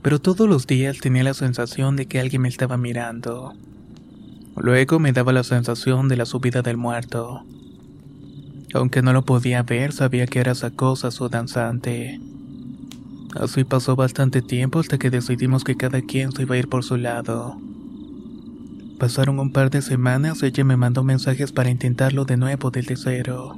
Pero 0.02 0.20
todos 0.20 0.48
los 0.48 0.66
días 0.66 0.98
tenía 0.98 1.22
la 1.22 1.34
sensación 1.34 1.94
de 1.94 2.06
que 2.06 2.18
alguien 2.18 2.42
me 2.42 2.48
estaba 2.48 2.76
mirando. 2.76 3.54
Luego 4.56 4.98
me 4.98 5.12
daba 5.12 5.32
la 5.32 5.44
sensación 5.44 6.08
de 6.08 6.16
la 6.16 6.26
subida 6.26 6.62
del 6.62 6.76
muerto. 6.76 7.44
Aunque 8.75 9.02
no 9.02 9.12
lo 9.12 9.25
podía 9.25 9.62
ver, 9.62 9.92
sabía 9.92 10.26
que 10.26 10.40
era 10.40 10.50
esa 10.50 10.72
cosa 10.72 11.12
su 11.12 11.28
danzante. 11.28 12.20
Así 13.36 13.62
pasó 13.62 13.94
bastante 13.94 14.42
tiempo 14.42 14.80
hasta 14.80 14.98
que 14.98 15.10
decidimos 15.10 15.62
que 15.62 15.76
cada 15.76 16.00
quien 16.02 16.32
se 16.32 16.42
iba 16.42 16.56
a 16.56 16.58
ir 16.58 16.68
por 16.68 16.82
su 16.82 16.96
lado. 16.96 17.60
Pasaron 18.99 19.38
un 19.41 19.53
par 19.53 19.71
de 19.71 19.83
semanas, 19.83 20.43
ella 20.43 20.65
me 20.65 20.79
mandó 20.79 21.05
mensajes 21.05 21.53
para 21.53 21.71
intentarlo 21.71 22.25
de 22.25 22.39
nuevo 22.39 22.71
desde 22.71 22.97
cero. 22.97 23.56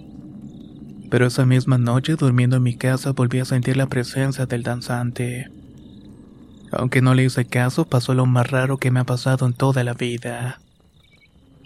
Pero 1.10 1.26
esa 1.26 1.46
misma 1.46 1.78
noche, 1.78 2.16
durmiendo 2.16 2.56
en 2.56 2.64
mi 2.64 2.76
casa, 2.76 3.12
volví 3.12 3.38
a 3.38 3.44
sentir 3.44 3.76
la 3.76 3.86
presencia 3.86 4.46
del 4.46 4.64
danzante. 4.64 5.50
Aunque 6.72 7.00
no 7.02 7.14
le 7.14 7.24
hice 7.24 7.44
caso, 7.44 7.84
pasó 7.84 8.14
lo 8.14 8.26
más 8.26 8.50
raro 8.50 8.78
que 8.78 8.90
me 8.90 9.00
ha 9.00 9.04
pasado 9.04 9.46
en 9.46 9.52
toda 9.54 9.84
la 9.84 9.94
vida. 9.94 10.60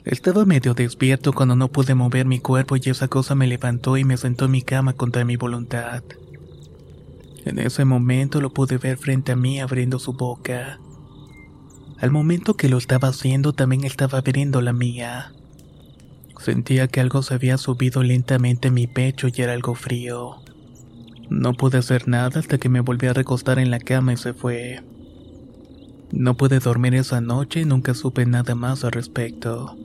Estaba 0.04 0.44
medio 0.44 0.74
despierto 0.74 1.32
cuando 1.32 1.56
no 1.56 1.68
pude 1.68 1.94
mover 1.94 2.26
mi 2.26 2.40
cuerpo 2.40 2.76
y 2.76 2.82
esa 2.84 3.08
cosa 3.08 3.34
me 3.34 3.46
levantó 3.46 3.96
y 3.96 4.04
me 4.04 4.16
sentó 4.16 4.44
en 4.44 4.50
mi 4.50 4.62
cama 4.62 4.92
contra 4.92 5.24
mi 5.24 5.36
voluntad. 5.36 6.02
En 7.44 7.58
ese 7.58 7.84
momento 7.84 8.40
lo 8.40 8.50
pude 8.50 8.78
ver 8.78 8.98
frente 8.98 9.32
a 9.32 9.36
mí 9.36 9.60
abriendo 9.60 9.98
su 9.98 10.12
boca. 10.12 10.78
Al 12.02 12.10
momento 12.10 12.54
que 12.54 12.68
lo 12.68 12.78
estaba 12.78 13.08
haciendo 13.08 13.52
también 13.52 13.84
estaba 13.84 14.18
abriendo 14.18 14.60
la 14.60 14.72
mía. 14.72 15.32
Sentía 16.40 16.88
que 16.88 16.98
algo 16.98 17.22
se 17.22 17.34
había 17.34 17.58
subido 17.58 18.02
lentamente 18.02 18.68
en 18.68 18.74
mi 18.74 18.88
pecho 18.88 19.28
y 19.28 19.40
era 19.40 19.52
algo 19.52 19.76
frío. 19.76 20.42
No 21.30 21.54
pude 21.54 21.78
hacer 21.78 22.08
nada 22.08 22.40
hasta 22.40 22.58
que 22.58 22.68
me 22.68 22.80
volví 22.80 23.06
a 23.06 23.12
recostar 23.12 23.60
en 23.60 23.70
la 23.70 23.78
cama 23.78 24.14
y 24.14 24.16
se 24.16 24.34
fue. 24.34 24.82
No 26.10 26.36
pude 26.36 26.58
dormir 26.58 26.96
esa 26.96 27.20
noche 27.20 27.60
y 27.60 27.66
nunca 27.66 27.94
supe 27.94 28.26
nada 28.26 28.56
más 28.56 28.82
al 28.84 28.90
respecto. 28.90 29.76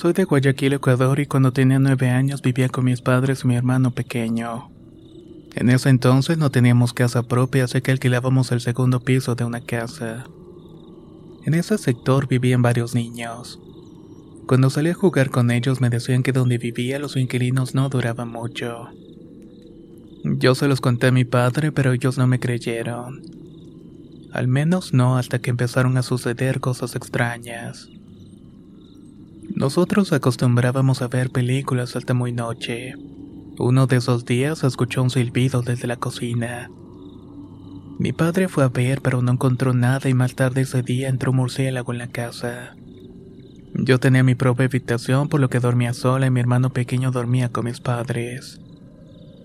Soy 0.00 0.14
de 0.14 0.24
Guayaquil, 0.24 0.72
Ecuador 0.72 1.20
y 1.20 1.26
cuando 1.26 1.52
tenía 1.52 1.78
nueve 1.78 2.08
años 2.08 2.40
vivía 2.40 2.70
con 2.70 2.86
mis 2.86 3.02
padres 3.02 3.44
y 3.44 3.48
mi 3.48 3.54
hermano 3.54 3.90
pequeño. 3.90 4.70
En 5.54 5.68
ese 5.68 5.90
entonces 5.90 6.38
no 6.38 6.50
teníamos 6.50 6.94
casa 6.94 7.22
propia, 7.22 7.64
así 7.64 7.82
que 7.82 7.90
alquilábamos 7.90 8.50
el 8.50 8.62
segundo 8.62 9.00
piso 9.00 9.34
de 9.34 9.44
una 9.44 9.60
casa. 9.60 10.24
En 11.44 11.52
ese 11.52 11.76
sector 11.76 12.28
vivían 12.28 12.62
varios 12.62 12.94
niños. 12.94 13.60
Cuando 14.46 14.70
salí 14.70 14.88
a 14.88 14.94
jugar 14.94 15.28
con 15.28 15.50
ellos 15.50 15.82
me 15.82 15.90
decían 15.90 16.22
que 16.22 16.32
donde 16.32 16.56
vivía 16.56 16.98
los 16.98 17.18
inquilinos 17.18 17.74
no 17.74 17.90
duraban 17.90 18.30
mucho. 18.30 18.88
Yo 20.24 20.54
se 20.54 20.66
los 20.66 20.80
conté 20.80 21.08
a 21.08 21.12
mi 21.12 21.26
padre, 21.26 21.72
pero 21.72 21.92
ellos 21.92 22.16
no 22.16 22.26
me 22.26 22.40
creyeron. 22.40 23.20
Al 24.32 24.48
menos 24.48 24.94
no 24.94 25.18
hasta 25.18 25.40
que 25.40 25.50
empezaron 25.50 25.98
a 25.98 26.02
suceder 26.02 26.60
cosas 26.60 26.96
extrañas. 26.96 27.90
Nosotros 29.60 30.10
acostumbrábamos 30.14 31.02
a 31.02 31.08
ver 31.08 31.28
películas 31.28 31.94
hasta 31.94 32.14
muy 32.14 32.32
noche. 32.32 32.94
Uno 33.58 33.86
de 33.86 33.96
esos 33.96 34.24
días 34.24 34.64
escuchó 34.64 35.02
un 35.02 35.10
silbido 35.10 35.60
desde 35.60 35.86
la 35.86 35.96
cocina. 35.96 36.70
Mi 37.98 38.14
padre 38.14 38.48
fue 38.48 38.64
a 38.64 38.68
ver 38.68 39.02
pero 39.02 39.20
no 39.20 39.32
encontró 39.32 39.74
nada 39.74 40.08
y 40.08 40.14
más 40.14 40.34
tarde 40.34 40.62
ese 40.62 40.80
día 40.80 41.10
entró 41.10 41.34
murciélago 41.34 41.92
en 41.92 41.98
la 41.98 42.06
casa. 42.06 42.74
Yo 43.74 44.00
tenía 44.00 44.22
mi 44.22 44.34
propia 44.34 44.64
habitación 44.64 45.28
por 45.28 45.40
lo 45.40 45.50
que 45.50 45.60
dormía 45.60 45.92
sola 45.92 46.24
y 46.24 46.30
mi 46.30 46.40
hermano 46.40 46.70
pequeño 46.70 47.10
dormía 47.10 47.50
con 47.50 47.66
mis 47.66 47.80
padres. 47.80 48.62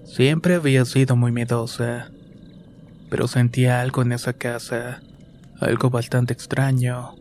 Siempre 0.05 0.55
había 0.55 0.85
sido 0.85 1.17
muy 1.17 1.33
miedosa, 1.33 2.09
pero 3.09 3.27
sentía 3.27 3.81
algo 3.81 4.01
en 4.01 4.13
esa 4.13 4.31
casa, 4.31 5.01
algo 5.59 5.89
bastante 5.89 6.31
extraño. 6.31 7.15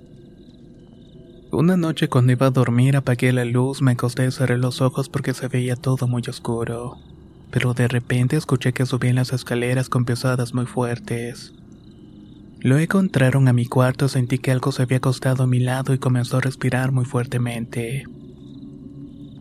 Una 1.55 1.77
noche 1.77 2.09
cuando 2.09 2.33
iba 2.33 2.49
a 2.49 2.51
dormir 2.51 2.97
apagué 2.97 3.33
la 3.33 3.45
luz, 3.45 3.81
me 3.81 3.93
acosté 3.93 4.27
y 4.27 4.33
cerré 4.33 4.59
los 4.59 4.81
ojos 4.81 5.09
porque 5.09 5.35
se 5.35 5.47
veía 5.47 5.77
todo 5.77 6.09
muy 6.09 6.23
oscuro. 6.29 6.99
Pero 7.53 7.75
de 7.75 7.87
repente 7.87 8.37
escuché 8.37 8.73
que 8.73 8.87
subían 8.87 9.15
las 9.15 9.33
escaleras 9.33 9.89
con 9.89 10.05
pesadas 10.05 10.53
muy 10.53 10.67
fuertes. 10.67 11.55
Luego 12.59 12.99
entraron 12.99 13.47
a 13.47 13.53
mi 13.53 13.67
cuarto, 13.67 14.09
sentí 14.09 14.39
que 14.39 14.51
algo 14.51 14.73
se 14.73 14.83
había 14.83 14.97
acostado 14.97 15.45
a 15.45 15.47
mi 15.47 15.61
lado 15.61 15.95
y 15.95 15.99
comenzó 15.99 16.39
a 16.39 16.41
respirar 16.41 16.91
muy 16.91 17.05
fuertemente. 17.05 18.05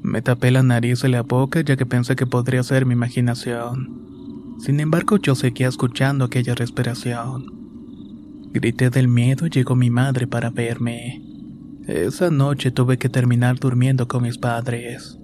Me 0.03 0.21
tapé 0.21 0.51
la 0.51 0.61
nariz 0.61 1.03
y 1.03 1.07
la 1.07 1.23
boca 1.23 1.61
ya 1.61 1.77
que 1.77 1.87
pensé 1.87 2.15
que 2.15 2.27
podría 2.27 2.61
ser 2.61 2.85
mi 2.85 2.93
imaginación. 2.93 4.55
Sin 4.59 4.79
embargo, 4.79 5.17
yo 5.17 5.33
seguía 5.33 5.67
escuchando 5.67 6.25
aquella 6.25 6.53
respiración. 6.53 7.47
Grité 8.51 8.91
del 8.91 9.07
miedo 9.07 9.47
y 9.47 9.49
llegó 9.49 9.75
mi 9.75 9.89
madre 9.89 10.27
para 10.27 10.51
verme. 10.51 11.32
Esa 11.87 12.29
noche 12.29 12.71
tuve 12.71 12.97
que 12.97 13.09
terminar 13.09 13.59
durmiendo 13.59 14.07
con 14.07 14.23
mis 14.23 14.37
padres. 14.37 15.17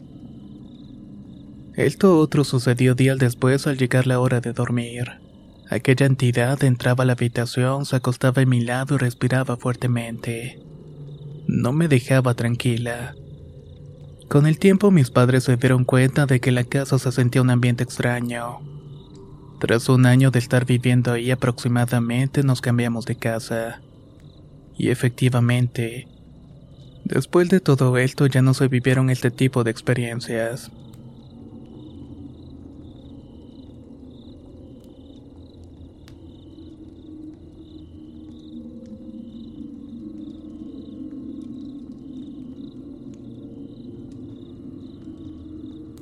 Esto 1.76 2.20
otro 2.20 2.44
sucedió 2.44 2.96
días 2.96 3.18
después 3.18 3.66
al 3.66 3.78
llegar 3.78 4.08
la 4.08 4.20
hora 4.20 4.42
de 4.42 4.52
dormir. 4.52 5.22
Aquella 5.70 6.06
entidad 6.06 6.62
entraba 6.66 7.04
a 7.04 7.08
la 7.08 7.14
habitación, 7.14 7.86
se 7.86 7.96
acostaba 7.96 8.42
a 8.42 8.46
mi 8.46 8.60
lado 8.60 8.96
y 8.96 8.98
respiraba 8.98 9.56
fuertemente. 9.56 10.60
No 11.48 11.72
me 11.72 11.88
dejaba 11.88 12.34
tranquila. 12.34 13.16
Con 14.28 14.46
el 14.46 14.60
tiempo 14.60 14.92
mis 14.92 15.12
padres 15.12 15.46
se 15.46 15.56
dieron 15.56 15.86
cuenta 15.86 16.26
de 16.26 16.42
que 16.42 16.52
la 16.52 16.66
casa 16.66 17.00
se 17.00 17.14
sentía 17.14 17.42
un 17.42 17.52
ambiente 17.52 17.86
extraño. 17.86 18.60
Tras 19.62 19.88
un 19.88 20.06
año 20.06 20.30
de 20.30 20.40
estar 20.40 20.66
viviendo 20.66 21.14
ahí 21.14 21.32
aproximadamente 21.32 22.44
nos 22.44 22.60
cambiamos 22.60 23.06
de 23.06 23.16
casa. 23.16 23.82
Y 24.78 24.90
efectivamente, 24.90 26.08
después 27.10 27.50
de 27.50 27.60
todo 27.60 27.98
esto 27.98 28.28
ya 28.28 28.42
no 28.42 28.54
se 28.54 28.68
vivieron 28.68 29.10
este 29.10 29.32
tipo 29.32 29.64
de 29.64 29.72
experiencias. 29.72 30.72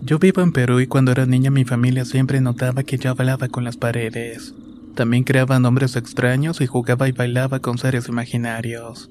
Yo 0.08 0.20
vivo 0.20 0.42
en 0.42 0.54
Perú 0.54 0.80
y 0.80 0.88
cuando 0.88 1.12
era 1.12 1.26
niña 1.26 1.52
mi 1.52 1.66
familia 1.66 2.06
siempre 2.06 2.40
notaba 2.40 2.84
que 2.84 2.98
yo 2.98 3.12
hablaba 3.12 3.50
con 3.50 3.66
las 3.66 3.76
paredes. 3.76 4.54
También 4.96 5.26
creaba 5.26 5.60
nombres 5.60 5.98
extraños 5.98 6.62
y 6.62 6.66
jugaba 6.66 7.10
y 7.10 7.12
bailaba 7.12 7.60
con 7.60 7.78
seres 7.78 8.08
imaginarios. 8.08 9.10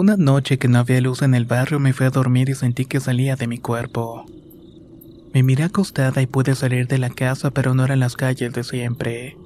Una 0.00 0.16
noche 0.16 0.58
que 0.58 0.68
no 0.68 0.78
había 0.78 1.00
luz 1.00 1.22
en 1.22 1.34
el 1.34 1.44
barrio 1.44 1.80
me 1.80 1.92
fui 1.92 2.06
a 2.06 2.10
dormir 2.10 2.48
y 2.50 2.54
sentí 2.54 2.84
que 2.84 3.00
salía 3.00 3.34
de 3.34 3.48
mi 3.48 3.58
cuerpo. 3.58 4.26
Me 5.34 5.42
miré 5.42 5.64
acostada 5.64 6.22
y 6.22 6.28
pude 6.28 6.54
salir 6.54 6.86
de 6.86 6.98
la 6.98 7.10
casa 7.10 7.50
pero 7.50 7.74
no 7.74 7.84
eran 7.84 7.98
las 7.98 8.14
calles 8.14 8.52
de 8.52 8.62
siempre. 8.62 9.36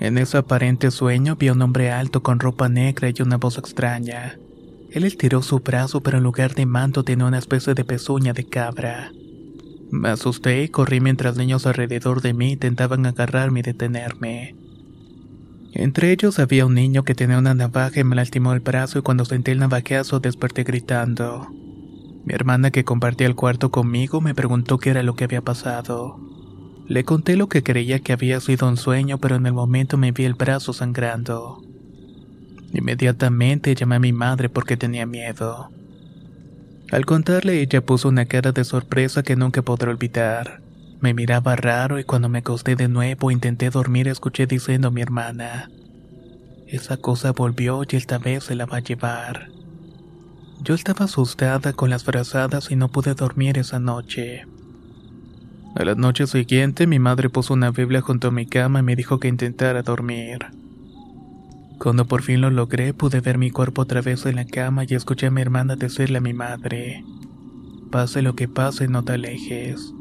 En 0.00 0.18
ese 0.18 0.36
aparente 0.36 0.90
sueño 0.90 1.36
vi 1.36 1.46
a 1.46 1.52
un 1.52 1.62
hombre 1.62 1.92
alto 1.92 2.24
con 2.24 2.40
ropa 2.40 2.68
negra 2.68 3.08
y 3.08 3.22
una 3.22 3.36
voz 3.36 3.56
extraña. 3.56 4.36
Él 4.90 5.04
estiró 5.04 5.42
su 5.42 5.60
brazo, 5.60 6.00
pero 6.02 6.18
en 6.18 6.24
lugar 6.24 6.56
de 6.56 6.66
manto 6.66 7.04
tenía 7.04 7.26
una 7.26 7.38
especie 7.38 7.74
de 7.74 7.84
pezuña 7.84 8.32
de 8.32 8.48
cabra. 8.48 9.12
Me 9.92 10.08
asusté 10.08 10.64
y 10.64 10.68
corrí 10.70 11.00
mientras 11.00 11.36
niños 11.36 11.68
alrededor 11.68 12.20
de 12.20 12.34
mí 12.34 12.54
intentaban 12.54 13.06
agarrarme 13.06 13.60
y 13.60 13.62
detenerme. 13.62 14.56
Entre 15.72 16.10
ellos 16.12 16.38
había 16.38 16.66
un 16.66 16.74
niño 16.74 17.04
que 17.04 17.14
tenía 17.14 17.38
una 17.38 17.54
navaja 17.54 18.00
y 18.00 18.04
me 18.04 18.16
lastimó 18.16 18.52
el 18.52 18.60
brazo 18.60 18.98
y 18.98 19.02
cuando 19.02 19.24
sentí 19.24 19.52
el 19.52 19.60
navajazo 19.60 20.20
desperté 20.20 20.64
gritando. 20.64 21.48
Mi 22.24 22.34
hermana 22.34 22.70
que 22.70 22.84
compartía 22.84 23.26
el 23.26 23.36
cuarto 23.36 23.70
conmigo 23.70 24.20
me 24.20 24.34
preguntó 24.34 24.78
qué 24.78 24.90
era 24.90 25.02
lo 25.02 25.14
que 25.14 25.24
había 25.24 25.42
pasado. 25.42 26.18
Le 26.86 27.04
conté 27.04 27.36
lo 27.36 27.48
que 27.48 27.62
creía 27.62 28.00
que 28.00 28.12
había 28.12 28.40
sido 28.40 28.68
un 28.68 28.76
sueño, 28.76 29.18
pero 29.18 29.36
en 29.36 29.46
el 29.46 29.52
momento 29.52 29.96
me 29.96 30.10
vi 30.10 30.24
el 30.24 30.34
brazo 30.34 30.72
sangrando. 30.72 31.62
Inmediatamente 32.72 33.74
llamé 33.74 33.96
a 33.96 34.00
mi 34.00 34.12
madre 34.12 34.48
porque 34.48 34.76
tenía 34.76 35.06
miedo. 35.06 35.70
Al 36.90 37.06
contarle 37.06 37.60
ella 37.60 37.80
puso 37.80 38.08
una 38.08 38.24
cara 38.24 38.50
de 38.50 38.64
sorpresa 38.64 39.22
que 39.22 39.36
nunca 39.36 39.62
podré 39.62 39.90
olvidar. 39.90 40.60
Me 41.00 41.14
miraba 41.14 41.56
raro 41.56 41.98
y 41.98 42.04
cuando 42.04 42.28
me 42.28 42.40
acosté 42.40 42.76
de 42.76 42.88
nuevo 42.88 43.30
intenté 43.30 43.70
dormir 43.70 44.06
escuché 44.06 44.46
diciendo 44.46 44.88
a 44.88 44.90
mi 44.90 45.00
hermana, 45.00 45.70
esa 46.66 46.98
cosa 46.98 47.32
volvió 47.32 47.82
y 47.88 47.96
esta 47.96 48.18
vez 48.18 48.44
se 48.44 48.54
la 48.54 48.66
va 48.66 48.76
a 48.76 48.80
llevar. 48.80 49.48
Yo 50.62 50.74
estaba 50.74 51.06
asustada 51.06 51.72
con 51.72 51.88
las 51.88 52.04
frazadas 52.04 52.70
y 52.70 52.76
no 52.76 52.88
pude 52.88 53.14
dormir 53.14 53.56
esa 53.56 53.80
noche. 53.80 54.44
A 55.74 55.84
la 55.84 55.94
noche 55.94 56.26
siguiente 56.26 56.86
mi 56.86 56.98
madre 56.98 57.30
puso 57.30 57.54
una 57.54 57.70
Biblia 57.70 58.02
junto 58.02 58.28
a 58.28 58.30
mi 58.30 58.44
cama 58.44 58.80
y 58.80 58.82
me 58.82 58.94
dijo 58.94 59.18
que 59.18 59.28
intentara 59.28 59.82
dormir. 59.82 60.48
Cuando 61.78 62.04
por 62.04 62.20
fin 62.20 62.42
lo 62.42 62.50
logré, 62.50 62.92
pude 62.92 63.20
ver 63.20 63.38
mi 63.38 63.50
cuerpo 63.50 63.82
otra 63.82 64.02
vez 64.02 64.26
en 64.26 64.36
la 64.36 64.44
cama 64.44 64.84
y 64.86 64.94
escuché 64.94 65.28
a 65.28 65.30
mi 65.30 65.40
hermana 65.40 65.76
decirle 65.76 66.18
a 66.18 66.20
mi 66.20 66.34
madre, 66.34 67.02
pase 67.90 68.20
lo 68.20 68.34
que 68.34 68.48
pase, 68.48 68.86
no 68.86 69.02
te 69.02 69.14
alejes. 69.14 69.94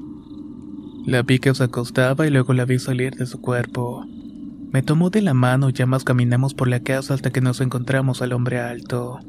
La 1.06 1.24
vi 1.24 1.40
que 1.40 1.54
se 1.56 1.64
acostaba 1.64 2.28
y 2.28 2.30
luego 2.30 2.54
la 2.54 2.66
vi 2.66 2.80
salir 2.80 3.16
de 3.16 3.26
su 3.26 3.42
cuerpo. 3.42 4.06
Me 4.72 4.84
tomó 4.84 5.10
de 5.10 5.22
la 5.22 5.34
mano 5.34 5.70
y 5.70 5.82
ambas 5.82 6.04
caminamos 6.04 6.54
por 6.54 6.68
la 6.68 6.82
casa 6.82 7.14
hasta 7.14 7.32
que 7.32 7.42
nos 7.42 7.60
encontramos 7.60 8.22
al 8.22 8.34
hombre 8.34 8.60
alto. 8.60 9.20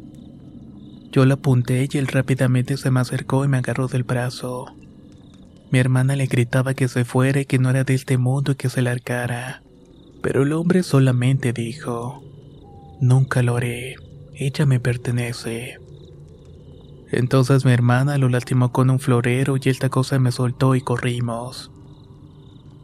Yo 1.12 1.24
la 1.24 1.34
apunté 1.34 1.88
y 1.90 1.98
él 1.98 2.06
rápidamente 2.06 2.76
se 2.76 2.90
me 2.90 3.00
acercó 3.00 3.44
y 3.44 3.48
me 3.48 3.56
agarró 3.56 3.88
del 3.88 4.04
brazo. 4.04 4.66
Mi 5.70 5.78
hermana 5.78 6.14
le 6.14 6.26
gritaba 6.26 6.74
que 6.74 6.88
se 6.88 7.04
fuera 7.04 7.40
y 7.40 7.46
que 7.46 7.58
no 7.58 7.70
era 7.70 7.84
de 7.84 7.94
este 7.94 8.18
mundo 8.18 8.52
y 8.52 8.56
que 8.56 8.68
se 8.68 8.82
largara. 8.82 9.62
Pero 10.22 10.42
el 10.42 10.52
hombre 10.52 10.82
solamente 10.82 11.52
dijo, 11.52 12.22
Nunca 13.00 13.42
lo 13.42 13.56
haré. 13.56 13.96
Ella 14.34 14.66
me 14.66 14.78
pertenece. 14.78 15.79
Entonces 17.12 17.64
mi 17.64 17.72
hermana 17.72 18.18
lo 18.18 18.28
lastimó 18.28 18.72
con 18.72 18.90
un 18.90 19.00
florero 19.00 19.56
y 19.56 19.68
esta 19.68 19.88
cosa 19.88 20.18
me 20.18 20.32
soltó 20.32 20.74
y 20.74 20.80
corrimos. 20.80 21.70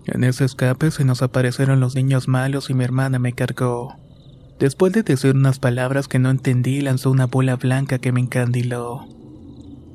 En 0.06 0.24
ese 0.24 0.44
escape 0.44 0.90
se 0.90 1.04
nos 1.04 1.22
aparecieron 1.22 1.80
los 1.80 1.94
niños 1.94 2.28
malos 2.28 2.70
y 2.70 2.74
mi 2.74 2.84
hermana 2.84 3.18
me 3.18 3.32
cargó. 3.32 3.96
Después 4.58 4.92
de 4.92 5.02
decir 5.02 5.34
unas 5.34 5.58
palabras 5.58 6.08
que 6.08 6.18
no 6.18 6.30
entendí, 6.30 6.80
lanzó 6.80 7.10
una 7.10 7.26
bola 7.26 7.56
blanca 7.56 7.98
que 7.98 8.12
me 8.12 8.20
encandiló. 8.20 9.06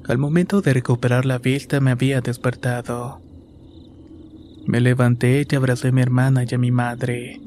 Al 0.07 0.17
momento 0.17 0.61
de 0.61 0.73
recuperar 0.73 1.25
la 1.25 1.37
vista 1.37 1.79
me 1.79 1.91
había 1.91 2.21
despertado. 2.21 3.21
Me 4.67 4.79
levanté 4.79 5.45
y 5.49 5.55
abracé 5.55 5.89
a 5.89 5.91
mi 5.91 6.01
hermana 6.01 6.43
y 6.47 6.53
a 6.53 6.57
mi 6.57 6.71
madre. 6.71 7.41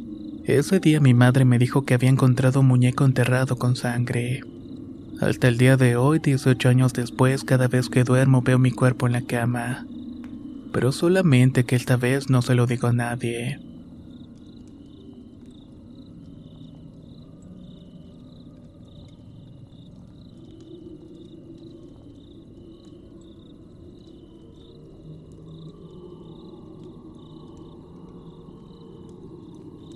Ese 0.44 0.80
día 0.80 1.00
mi 1.00 1.14
madre 1.14 1.44
me 1.44 1.58
dijo 1.58 1.84
que 1.84 1.94
había 1.94 2.10
encontrado 2.10 2.60
un 2.60 2.66
muñeco 2.66 3.04
enterrado 3.04 3.56
con 3.56 3.76
sangre. 3.76 4.42
Hasta 5.20 5.46
el 5.48 5.59
día 5.59 5.77
de 5.77 5.96
hoy, 5.96 6.18
18 6.18 6.68
años 6.68 6.92
después, 6.92 7.44
cada 7.44 7.68
vez 7.68 7.88
que 7.88 8.03
duermo 8.03 8.42
veo 8.42 8.59
mi 8.59 8.72
cuerpo 8.72 9.07
en 9.07 9.12
la 9.12 9.22
cama. 9.22 9.87
Pero 10.72 10.90
solamente 10.90 11.64
que 11.64 11.77
esta 11.77 11.96
vez 11.96 12.31
no 12.31 12.42
se 12.42 12.55
lo 12.55 12.66
digo 12.66 12.88
a 12.88 12.92
nadie. 12.92 13.61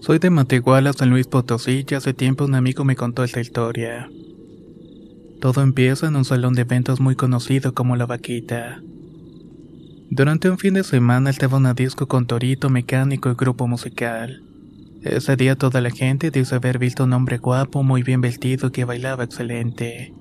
Soy 0.01 0.21
de 0.21 0.31
Matehuala, 0.31 0.93
San 0.95 1.11
Luis 1.11 1.27
Potosí, 1.27 1.85
y 1.87 1.95
hace 1.95 2.15
tiempo 2.15 2.45
un 2.45 2.55
amigo 2.55 2.85
me 2.85 2.97
contó 2.97 3.25
esta 3.25 3.41
historia. 3.41 4.09
Todo 5.41 5.63
empieza 5.63 6.09
en 6.09 6.17
un 6.17 6.25
salón 6.25 6.55
de 6.55 6.63
eventos 6.63 7.01
muy 7.01 7.15
conocido 7.15 7.73
como 7.73 7.95
La 7.95 8.07
Vaquita. 8.07 8.83
Durante 10.11 10.51
un 10.51 10.59
fin 10.59 10.75
de 10.75 10.83
semana 10.83 11.31
estaba 11.31 11.59
una 11.59 11.75
disco 11.75 12.09
con 12.09 12.27
Torito, 12.27 12.71
Mecánico 12.71 13.31
y 13.31 13.35
grupo 13.35 13.69
musical. 13.69 14.43
Ese 15.03 15.37
día 15.37 15.55
toda 15.55 15.81
la 15.81 15.91
gente 15.91 16.33
dice 16.33 16.57
haber 16.57 16.81
visto 16.81 17.05
un 17.05 17.13
hombre 17.13 17.39
guapo, 17.39 17.85
muy 17.85 18.03
bien 18.03 18.21
vestido 18.21 18.73
que 18.73 18.85
bailaba 18.85 19.23
excelente. 19.23 20.13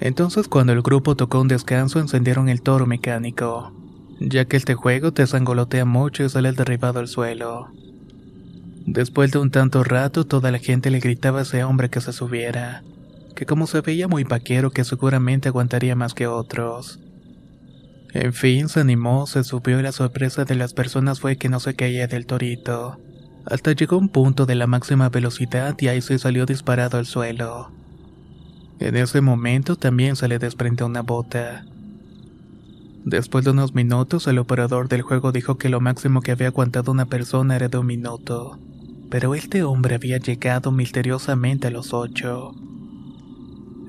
Entonces 0.00 0.48
cuando 0.48 0.72
el 0.72 0.82
grupo 0.82 1.14
tocó 1.14 1.40
un 1.40 1.46
descanso 1.46 2.00
encendieron 2.00 2.48
el 2.48 2.62
toro 2.62 2.86
mecánico, 2.86 3.72
ya 4.18 4.44
que 4.44 4.56
este 4.56 4.74
juego 4.74 5.12
te 5.12 5.24
sangolotea 5.28 5.84
mucho 5.84 6.24
y 6.24 6.28
sale 6.28 6.50
derribado 6.50 6.98
al 6.98 7.06
suelo. 7.06 7.68
Después 8.86 9.30
de 9.30 9.38
un 9.38 9.52
tanto 9.52 9.84
rato, 9.84 10.24
toda 10.24 10.50
la 10.50 10.58
gente 10.58 10.90
le 10.90 10.98
gritaba 10.98 11.38
a 11.38 11.42
ese 11.42 11.62
hombre 11.62 11.90
que 11.90 12.00
se 12.00 12.12
subiera, 12.12 12.82
que 13.34 13.46
como 13.46 13.66
se 13.66 13.80
veía 13.80 14.08
muy 14.08 14.24
vaquero 14.24 14.70
que 14.70 14.84
seguramente 14.84 15.48
aguantaría 15.48 15.94
más 15.96 16.14
que 16.14 16.26
otros. 16.26 17.00
En 18.12 18.32
fin, 18.32 18.68
se 18.68 18.80
animó, 18.80 19.26
se 19.26 19.42
subió 19.44 19.80
y 19.80 19.82
la 19.82 19.92
sorpresa 19.92 20.44
de 20.44 20.54
las 20.54 20.72
personas 20.72 21.20
fue 21.20 21.36
que 21.36 21.48
no 21.48 21.60
se 21.60 21.74
caía 21.74 22.06
del 22.06 22.26
torito. 22.26 23.00
Hasta 23.44 23.72
llegó 23.72 23.98
un 23.98 24.08
punto 24.08 24.46
de 24.46 24.54
la 24.54 24.66
máxima 24.66 25.08
velocidad 25.08 25.74
y 25.78 25.88
ahí 25.88 26.00
se 26.00 26.18
salió 26.18 26.46
disparado 26.46 26.98
al 26.98 27.06
suelo. 27.06 27.72
En 28.78 28.96
ese 28.96 29.20
momento 29.20 29.76
también 29.76 30.16
se 30.16 30.28
le 30.28 30.38
desprendió 30.38 30.86
una 30.86 31.02
bota. 31.02 31.64
Después 33.04 33.44
de 33.44 33.50
unos 33.50 33.74
minutos, 33.74 34.26
el 34.28 34.38
operador 34.38 34.88
del 34.88 35.02
juego 35.02 35.32
dijo 35.32 35.58
que 35.58 35.68
lo 35.68 35.80
máximo 35.80 36.20
que 36.20 36.32
había 36.32 36.48
aguantado 36.48 36.92
una 36.92 37.06
persona 37.06 37.56
era 37.56 37.68
de 37.68 37.78
un 37.78 37.86
minuto 37.86 38.58
pero 39.14 39.36
este 39.36 39.62
hombre 39.62 39.94
había 39.94 40.18
llegado 40.18 40.72
misteriosamente 40.72 41.68
a 41.68 41.70
los 41.70 41.92
ocho. 41.94 42.52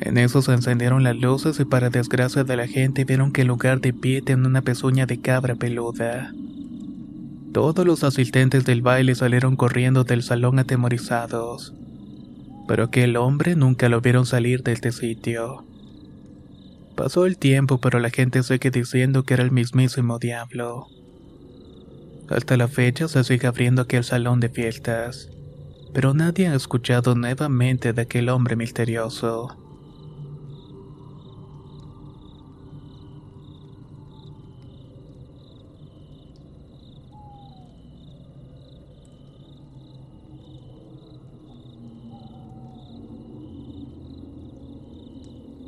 En 0.02 0.18
eso 0.18 0.42
se 0.42 0.54
encendieron 0.54 1.04
las 1.04 1.16
luces 1.16 1.60
y 1.60 1.66
para 1.66 1.90
desgracia 1.90 2.44
de 2.44 2.58
la 2.58 2.68
gente 2.68 3.06
vieron 3.06 3.32
que 3.32 3.42
el 3.42 3.48
lugar 3.48 3.80
de 3.80 3.94
pie 3.94 4.22
tenía 4.22 4.48
una 4.48 4.62
pezuña 4.62 5.06
de 5.06 5.22
cabra 5.22 5.56
peluda. 5.56 6.34
Todos 7.54 7.86
los 7.86 8.04
asistentes 8.04 8.66
del 8.66 8.82
baile 8.82 9.16
salieron 9.16 9.56
corriendo 9.56 10.04
del 10.04 10.24
salón 10.24 10.60
atemorizados, 10.60 11.74
pero 12.68 12.84
aquel 12.84 13.16
hombre 13.16 13.56
nunca 13.56 13.88
lo 13.88 14.02
vieron 14.02 14.26
salir 14.26 14.62
de 14.64 14.74
este 14.74 14.92
sitio. 14.92 15.66
Pasó 16.96 17.26
el 17.26 17.38
tiempo, 17.38 17.80
pero 17.80 18.00
la 18.00 18.10
gente 18.10 18.44
sigue 18.44 18.72
diciendo 18.72 19.24
que 19.24 19.36
era 19.36 19.44
el 19.44 19.52
mismísimo 19.52 20.20
diablo. 20.20 20.88
Hasta 22.30 22.58
la 22.58 22.68
fecha 22.68 23.08
se 23.08 23.24
sigue 23.24 23.48
abriendo 23.48 23.84
aquel 23.84 24.04
salón 24.04 24.42
de 24.42 24.50
fiestas, 24.50 25.30
pero 25.94 26.14
nadie 26.14 26.48
ha 26.48 26.56
escuchado 26.56 27.16
nuevamente 27.16 27.94
de 27.94 28.02
aquel 28.02 28.28
hombre 28.28 28.58
misterioso. 28.58 29.65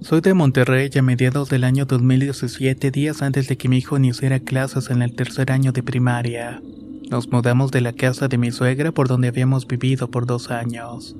Soy 0.07 0.21
de 0.21 0.33
Monterrey 0.33 0.89
y 0.93 0.99
a 0.99 1.01
mediados 1.01 1.49
del 1.49 1.65
año 1.65 1.83
2017, 1.83 2.91
días 2.91 3.21
antes 3.21 3.49
de 3.49 3.57
que 3.57 3.67
mi 3.67 3.79
hijo 3.79 3.97
iniciara 3.97 4.39
clases 4.39 4.89
en 4.89 5.01
el 5.01 5.13
tercer 5.13 5.51
año 5.51 5.73
de 5.73 5.83
primaria, 5.83 6.61
nos 7.09 7.29
mudamos 7.29 7.71
de 7.71 7.81
la 7.81 7.91
casa 7.91 8.29
de 8.29 8.37
mi 8.37 8.51
suegra 8.51 8.93
por 8.93 9.09
donde 9.09 9.27
habíamos 9.27 9.67
vivido 9.67 10.09
por 10.09 10.25
dos 10.25 10.49
años. 10.49 11.13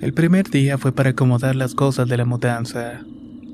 El 0.00 0.14
primer 0.14 0.48
día 0.48 0.78
fue 0.78 0.92
para 0.92 1.10
acomodar 1.10 1.54
las 1.54 1.74
cosas 1.74 2.08
de 2.08 2.16
la 2.16 2.24
mudanza. 2.24 3.02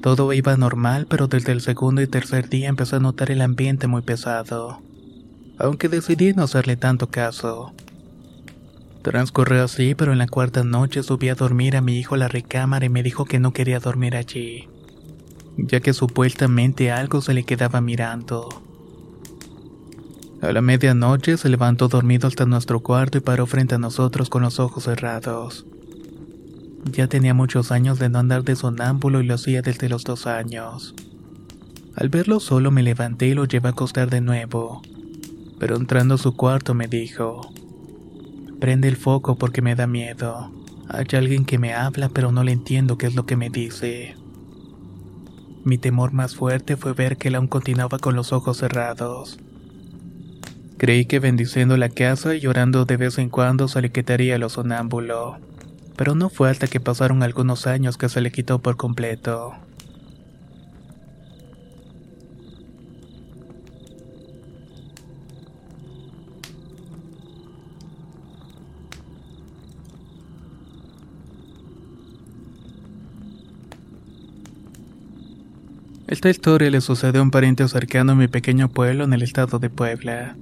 Todo 0.03 0.33
iba 0.33 0.57
normal, 0.57 1.09
pero 1.11 1.27
desde 1.27 1.51
el 1.51 1.61
segundo 1.61 2.01
y 2.01 2.07
tercer 2.07 2.49
día 2.49 2.69
empecé 2.69 2.95
a 2.95 3.01
notar 3.01 3.33
el 3.33 3.41
ambiente 3.41 3.89
muy 3.89 4.03
pesado. 4.03 4.83
Aunque 5.59 5.89
decidí 5.89 6.33
no 6.33 6.45
hacerle 6.45 6.77
tanto 6.77 7.09
caso. 7.09 7.73
Transcurrió 9.03 9.65
así, 9.65 9.97
pero 9.97 10.13
en 10.13 10.19
la 10.19 10.29
cuarta 10.29 10.63
noche 10.63 11.03
subí 11.03 11.29
a 11.29 11.35
dormir 11.35 11.77
a 11.77 11.81
mi 11.81 11.99
hijo 11.99 12.15
a 12.15 12.19
la 12.19 12.29
recámara 12.29 12.87
y 12.87 12.89
me 12.89 13.03
dijo 13.03 13.25
que 13.25 13.41
no 13.41 13.53
quería 13.53 13.81
dormir 13.81 14.15
allí, 14.15 14.69
ya 15.57 15.81
que 15.81 15.93
supuestamente 15.93 16.93
algo 16.93 17.21
se 17.21 17.35
le 17.35 17.43
quedaba 17.43 17.81
mirando. 17.81 18.49
A 20.41 20.53
la 20.53 20.61
medianoche 20.61 21.37
se 21.37 21.49
levantó 21.49 21.89
dormido 21.89 22.29
hasta 22.29 22.47
nuestro 22.47 22.81
cuarto 22.81 23.19
y 23.19 23.21
paró 23.21 23.47
frente 23.47 23.75
a 23.75 23.79
nosotros 23.79 24.29
con 24.29 24.43
los 24.43 24.61
ojos 24.61 24.85
cerrados. 24.85 25.67
Ya 26.85 27.09
tenía 27.09 27.35
muchos 27.35 27.73
años 27.73 27.99
de 27.99 28.09
no 28.09 28.21
andar 28.21 28.45
de 28.45 28.55
sonámbulo 28.55 29.21
y 29.21 29.27
lo 29.27 29.35
hacía 29.35 29.63
desde 29.63 29.89
los 29.89 30.05
dos 30.05 30.27
años. 30.29 30.95
Al 31.97 32.09
verlo 32.09 32.39
solo 32.39 32.71
me 32.71 32.83
levanté 32.83 33.29
y 33.29 33.35
lo 33.35 33.47
llevé 33.47 33.69
a 33.69 33.73
acostar 33.73 34.11
de 34.11 34.21
nuevo, 34.21 34.81
pero 35.59 35.77
entrando 35.77 36.15
a 36.15 36.19
su 36.19 36.35
cuarto 36.35 36.75
me 36.75 36.89
dijo, 36.89 37.53
prende 38.63 38.87
el 38.87 38.95
foco 38.95 39.35
porque 39.35 39.61
me 39.61 39.75
da 39.75 39.89
miedo. 39.89 40.53
Hay 40.89 41.05
alguien 41.15 41.45
que 41.45 41.59
me 41.59 41.75
habla 41.75 42.09
pero 42.09 42.31
no 42.31 42.45
le 42.45 42.53
entiendo 42.53 42.97
qué 42.97 43.09
es 43.09 43.17
lo 43.17 43.27
que 43.27 43.37
me 43.37 43.51
dice. 43.51 44.15
Mi 45.65 45.79
temor 45.79 46.13
más 46.13 46.37
fuerte 46.37 46.77
fue 46.77 46.93
ver 46.93 47.17
que 47.17 47.27
él 47.27 47.35
aún 47.35 47.49
continuaba 47.49 47.99
con 47.99 48.15
los 48.15 48.33
ojos 48.33 48.59
cerrados. 48.59 49.41
Creí 50.79 51.07
que 51.07 51.19
bendiciendo 51.19 51.77
la 51.77 51.89
casa 51.89 52.37
y 52.37 52.41
llorando 52.41 52.85
de 52.85 52.97
vez 52.97 53.19
en 53.19 53.31
cuando 53.31 53.67
se 53.67 53.83
le 53.83 53.91
quitaría 53.91 54.39
lo 54.39 54.49
sonámbulo 54.49 55.41
pero 55.97 56.15
no 56.15 56.31
fue 56.31 56.51
hasta 56.51 56.67
que 56.67 56.81
pasaron 56.81 57.23
algunos 57.23 57.67
años 57.67 57.97
que 57.97 58.09
se 58.09 58.21
le 58.21 58.33
quitó 58.33 58.61
por 58.61 58.77
completo. 58.77 59.55
Esta 76.13 76.29
historia 76.29 76.71
le 76.71 76.83
sucedió 76.83 77.23
a 77.23 77.25
un 77.25 77.31
pariente 77.31 77.67
cercano 77.69 78.13
en 78.13 78.19
mi 78.19 78.29
pequeño 78.29 78.69
pueblo 78.69 79.05
en 79.05 79.15
el 79.15 79.23
estado 79.23 79.59
de 79.59 79.71
Puebla. 79.71 80.37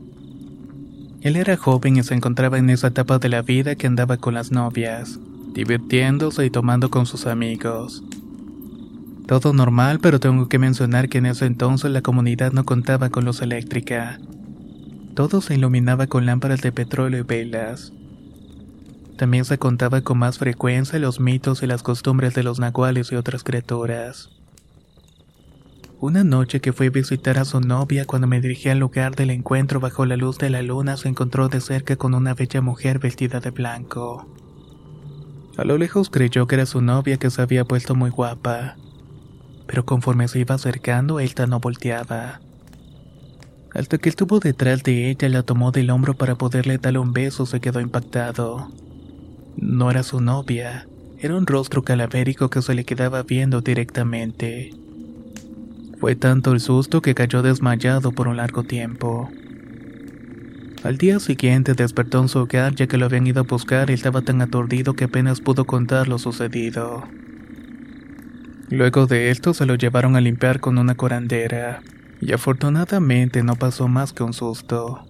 Él 1.21 1.37
era 1.37 1.57
joven 1.57 1.97
y 1.97 2.03
se 2.03 2.13
encontraba 2.13 2.59
en 2.59 2.71
esa 2.71 2.89
etapa 2.89 3.21
de 3.21 3.29
la 3.29 3.43
vida 3.43 3.77
que 3.77 3.87
andaba 3.87 4.17
con 4.17 4.35
las 4.35 4.51
novias 4.51 5.21
divirtiéndose 5.55 6.45
y 6.45 6.51
tomando 6.51 6.91
con 6.91 7.07
sus 7.07 7.25
amigos. 7.29 8.03
Todo 9.29 9.53
normal, 9.53 10.01
pero 10.01 10.19
tengo 10.19 10.49
que 10.49 10.59
mencionar 10.59 11.09
que 11.09 11.19
en 11.19 11.27
ese 11.27 11.47
entonces 11.47 11.93
la 11.93 12.03
comunidad 12.03 12.51
no 12.51 12.65
contaba 12.65 13.11
con 13.11 13.25
luz 13.25 13.41
eléctrica. 13.41 14.19
Todo 15.15 15.41
se 15.41 15.55
iluminaba 15.55 16.09
con 16.09 16.27
lámparas 16.27 16.63
de 16.63 16.73
petróleo 16.73 17.21
y 17.21 17.23
velas. 17.23 17.93
También 19.17 19.45
se 19.45 19.57
contaba 19.59 20.01
con 20.01 20.19
más 20.19 20.37
frecuencia 20.39 20.99
los 20.99 21.21
mitos 21.21 21.63
y 21.63 21.69
las 21.69 21.85
costumbres 21.85 22.35
de 22.35 22.43
los 22.43 22.59
nahuales 22.59 23.13
y 23.13 23.15
otras 23.15 23.45
criaturas. 23.45 24.31
Una 26.03 26.25
noche 26.25 26.63
que 26.63 26.73
fui 26.73 26.87
a 26.87 26.91
visitar 26.91 27.39
a 27.39 27.45
su 27.45 27.61
novia 27.61 28.07
cuando 28.07 28.27
me 28.27 28.41
dirigí 28.41 28.71
al 28.71 28.79
lugar 28.79 29.15
del 29.17 29.29
encuentro 29.29 29.81
bajo 29.81 30.07
la 30.07 30.17
luz 30.17 30.39
de 30.39 30.49
la 30.49 30.63
luna 30.63 30.97
se 30.97 31.11
encontró 31.11 31.51
de 31.51 31.61
cerca 31.61 31.97
con 31.97 32.15
una 32.15 32.33
bella 32.33 32.63
mujer 32.63 32.99
vestida 32.99 33.39
de 33.41 33.51
blanco. 33.51 34.27
A 35.59 35.65
lo 35.65 35.77
lejos 35.77 36.09
creyó 36.09 36.47
que 36.47 36.55
era 36.55 36.65
su 36.65 36.81
novia 36.81 37.19
que 37.19 37.29
se 37.29 37.43
había 37.43 37.67
puesto 37.67 37.95
muy 37.95 38.09
guapa, 38.09 38.77
pero 39.67 39.85
conforme 39.85 40.27
se 40.29 40.39
iba 40.39 40.55
acercando, 40.55 41.21
esta 41.21 41.47
no 41.47 41.61
volteaba. 41.61 42.41
Hasta 43.75 43.99
que 43.99 44.09
estuvo 44.09 44.41
detrás 44.41 44.83
de 44.83 45.11
ella, 45.11 45.29
la 45.29 45.43
tomó 45.43 45.71
del 45.71 45.91
hombro 45.91 46.15
para 46.15 46.35
poderle 46.35 46.79
darle 46.79 46.99
un 46.99 47.13
beso, 47.13 47.45
se 47.45 47.61
quedó 47.61 47.79
impactado. 47.79 48.71
No 49.59 49.91
era 49.91 50.03
su 50.03 50.23
novia, 50.23 50.89
era 51.19 51.37
un 51.37 51.47
rostro 51.47 51.83
calavérico 51.83 52.49
que 52.49 52.63
se 52.63 52.73
le 52.73 52.85
quedaba 52.87 53.23
viendo 53.23 53.61
directamente. 53.61 54.71
Fue 56.01 56.17
tanto 56.17 56.53
el 56.53 56.61
susto 56.61 57.03
que 57.03 57.15
cayó 57.15 57.43
desmayado 57.43 58.13
por 58.13 58.27
un 58.27 58.39
largo 58.39 58.63
tiempo. 58.63 59.31
Al 60.83 60.97
día 60.97 61.21
siguiente 61.21 61.75
despertó 61.75 62.23
en 62.23 62.29
su 62.29 62.39
hogar 62.39 62.75
ya 62.75 62.87
que 62.87 62.97
lo 62.97 63.05
habían 63.05 63.27
ido 63.27 63.41
a 63.41 63.45
buscar 63.45 63.91
y 63.91 63.93
estaba 63.93 64.23
tan 64.23 64.41
aturdido 64.41 64.95
que 64.95 65.05
apenas 65.05 65.43
pudo 65.43 65.67
contar 65.67 66.09
lo 66.09 66.19
sucedido. 66.19 67.07
Luego 68.71 69.07
de 69.07 69.31
esto 69.31 69.53
se 69.53 69.67
lo 69.67 69.75
llevaron 69.75 70.17
a 70.17 70.23
limpiar 70.23 70.61
con 70.61 70.79
una 70.79 70.95
corandera, 70.95 71.83
y 72.21 72.33
afortunadamente 72.33 73.43
no 73.43 73.57
pasó 73.57 73.87
más 73.89 74.15
que 74.15 74.23
un 74.23 74.33
susto. 74.33 75.10